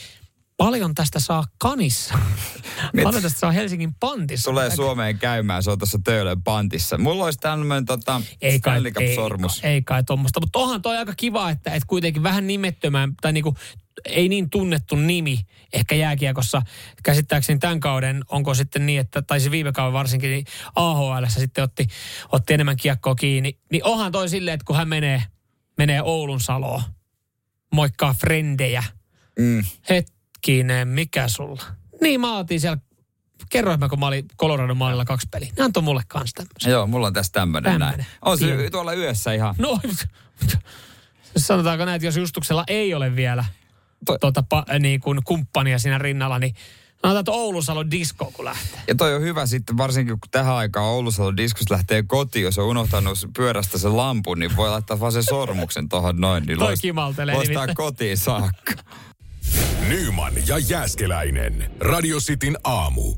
[0.64, 2.20] paljon tästä saa kanissa?
[3.03, 4.51] paljon tästä saa Helsingin pantissa?
[4.51, 4.76] Tulee Mitä...
[4.76, 6.97] Suomeen käymään, se on tuossa Töölön pantissa.
[6.97, 9.64] Mulla olisi tämmöinen tota, ei kai, ei, sormus.
[9.64, 13.34] Ei, ei kai tuommoista, mutta onhan toi aika kiva, että, että kuitenkin vähän nimettömään, tai
[13.34, 13.55] niinku,
[14.05, 15.39] ei niin tunnettu nimi
[15.74, 16.61] ehkä jääkiekossa.
[17.03, 20.45] Käsittääkseni tämän kauden, onko sitten niin, että, tai siis viime kauden varsinkin, niin
[20.76, 21.88] AHL sitten otti,
[22.32, 23.57] otti enemmän kiekkoa kiinni.
[23.72, 25.24] Niin onhan toi silleen, että kun hän menee,
[25.78, 26.82] menee Oulun Saloon,
[27.74, 28.84] moikkaa frendejä.
[29.39, 29.64] Mm.
[30.47, 31.61] Hetkinen, mikä sulla?
[32.01, 32.77] Niin mä otin siellä
[33.49, 35.51] kerroin mä, kun mä olin Colorado maalilla kaksi peliä.
[35.57, 36.71] Ne antoi mulle kanssa tämmöisen.
[36.71, 38.05] Joo, mulla on tässä tämmöinen näin.
[38.21, 38.71] On se Tien.
[38.71, 39.55] tuolla yössä ihan.
[39.57, 39.79] No,
[41.37, 43.45] sanotaanko näin, että jos Justuksella ei ole vielä
[44.05, 44.17] to...
[44.17, 46.55] tuota, pa, niin kuin kumppania siinä rinnalla, niin
[47.03, 48.81] No että Oulusalon disko, kun lähtee.
[48.87, 52.65] Ja toi on hyvä sitten, varsinkin kun tähän aikaan Oulusalon diskosta lähtee kotiin, jos on
[52.65, 56.43] unohtanut pyörästä sen lampun, niin voi laittaa vaan sen sormuksen tuohon noin.
[56.45, 58.73] Niin toi loist, kimaltelee Loistaa kotiin saakka.
[59.87, 61.71] Nyman ja Jääskeläinen.
[61.79, 63.15] Radio Cityn aamu.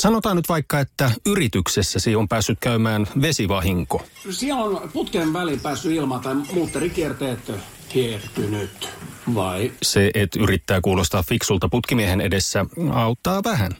[0.00, 4.06] Sanotaan nyt vaikka, että yrityksessäsi on päässyt käymään vesivahinko.
[4.30, 7.52] Siellä on putken väliin päässyt ilma tai muutterikierteet
[7.94, 8.88] hiertynyt,
[9.34, 9.72] vai?
[9.82, 13.72] Se, että yrittää kuulostaa fiksulta putkimiehen edessä, auttaa vähän.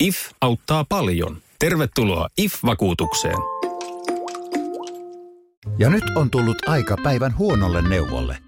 [0.00, 1.36] IF auttaa paljon.
[1.58, 3.38] Tervetuloa IF-vakuutukseen.
[5.78, 8.47] Ja nyt on tullut aika päivän huonolle neuvolle.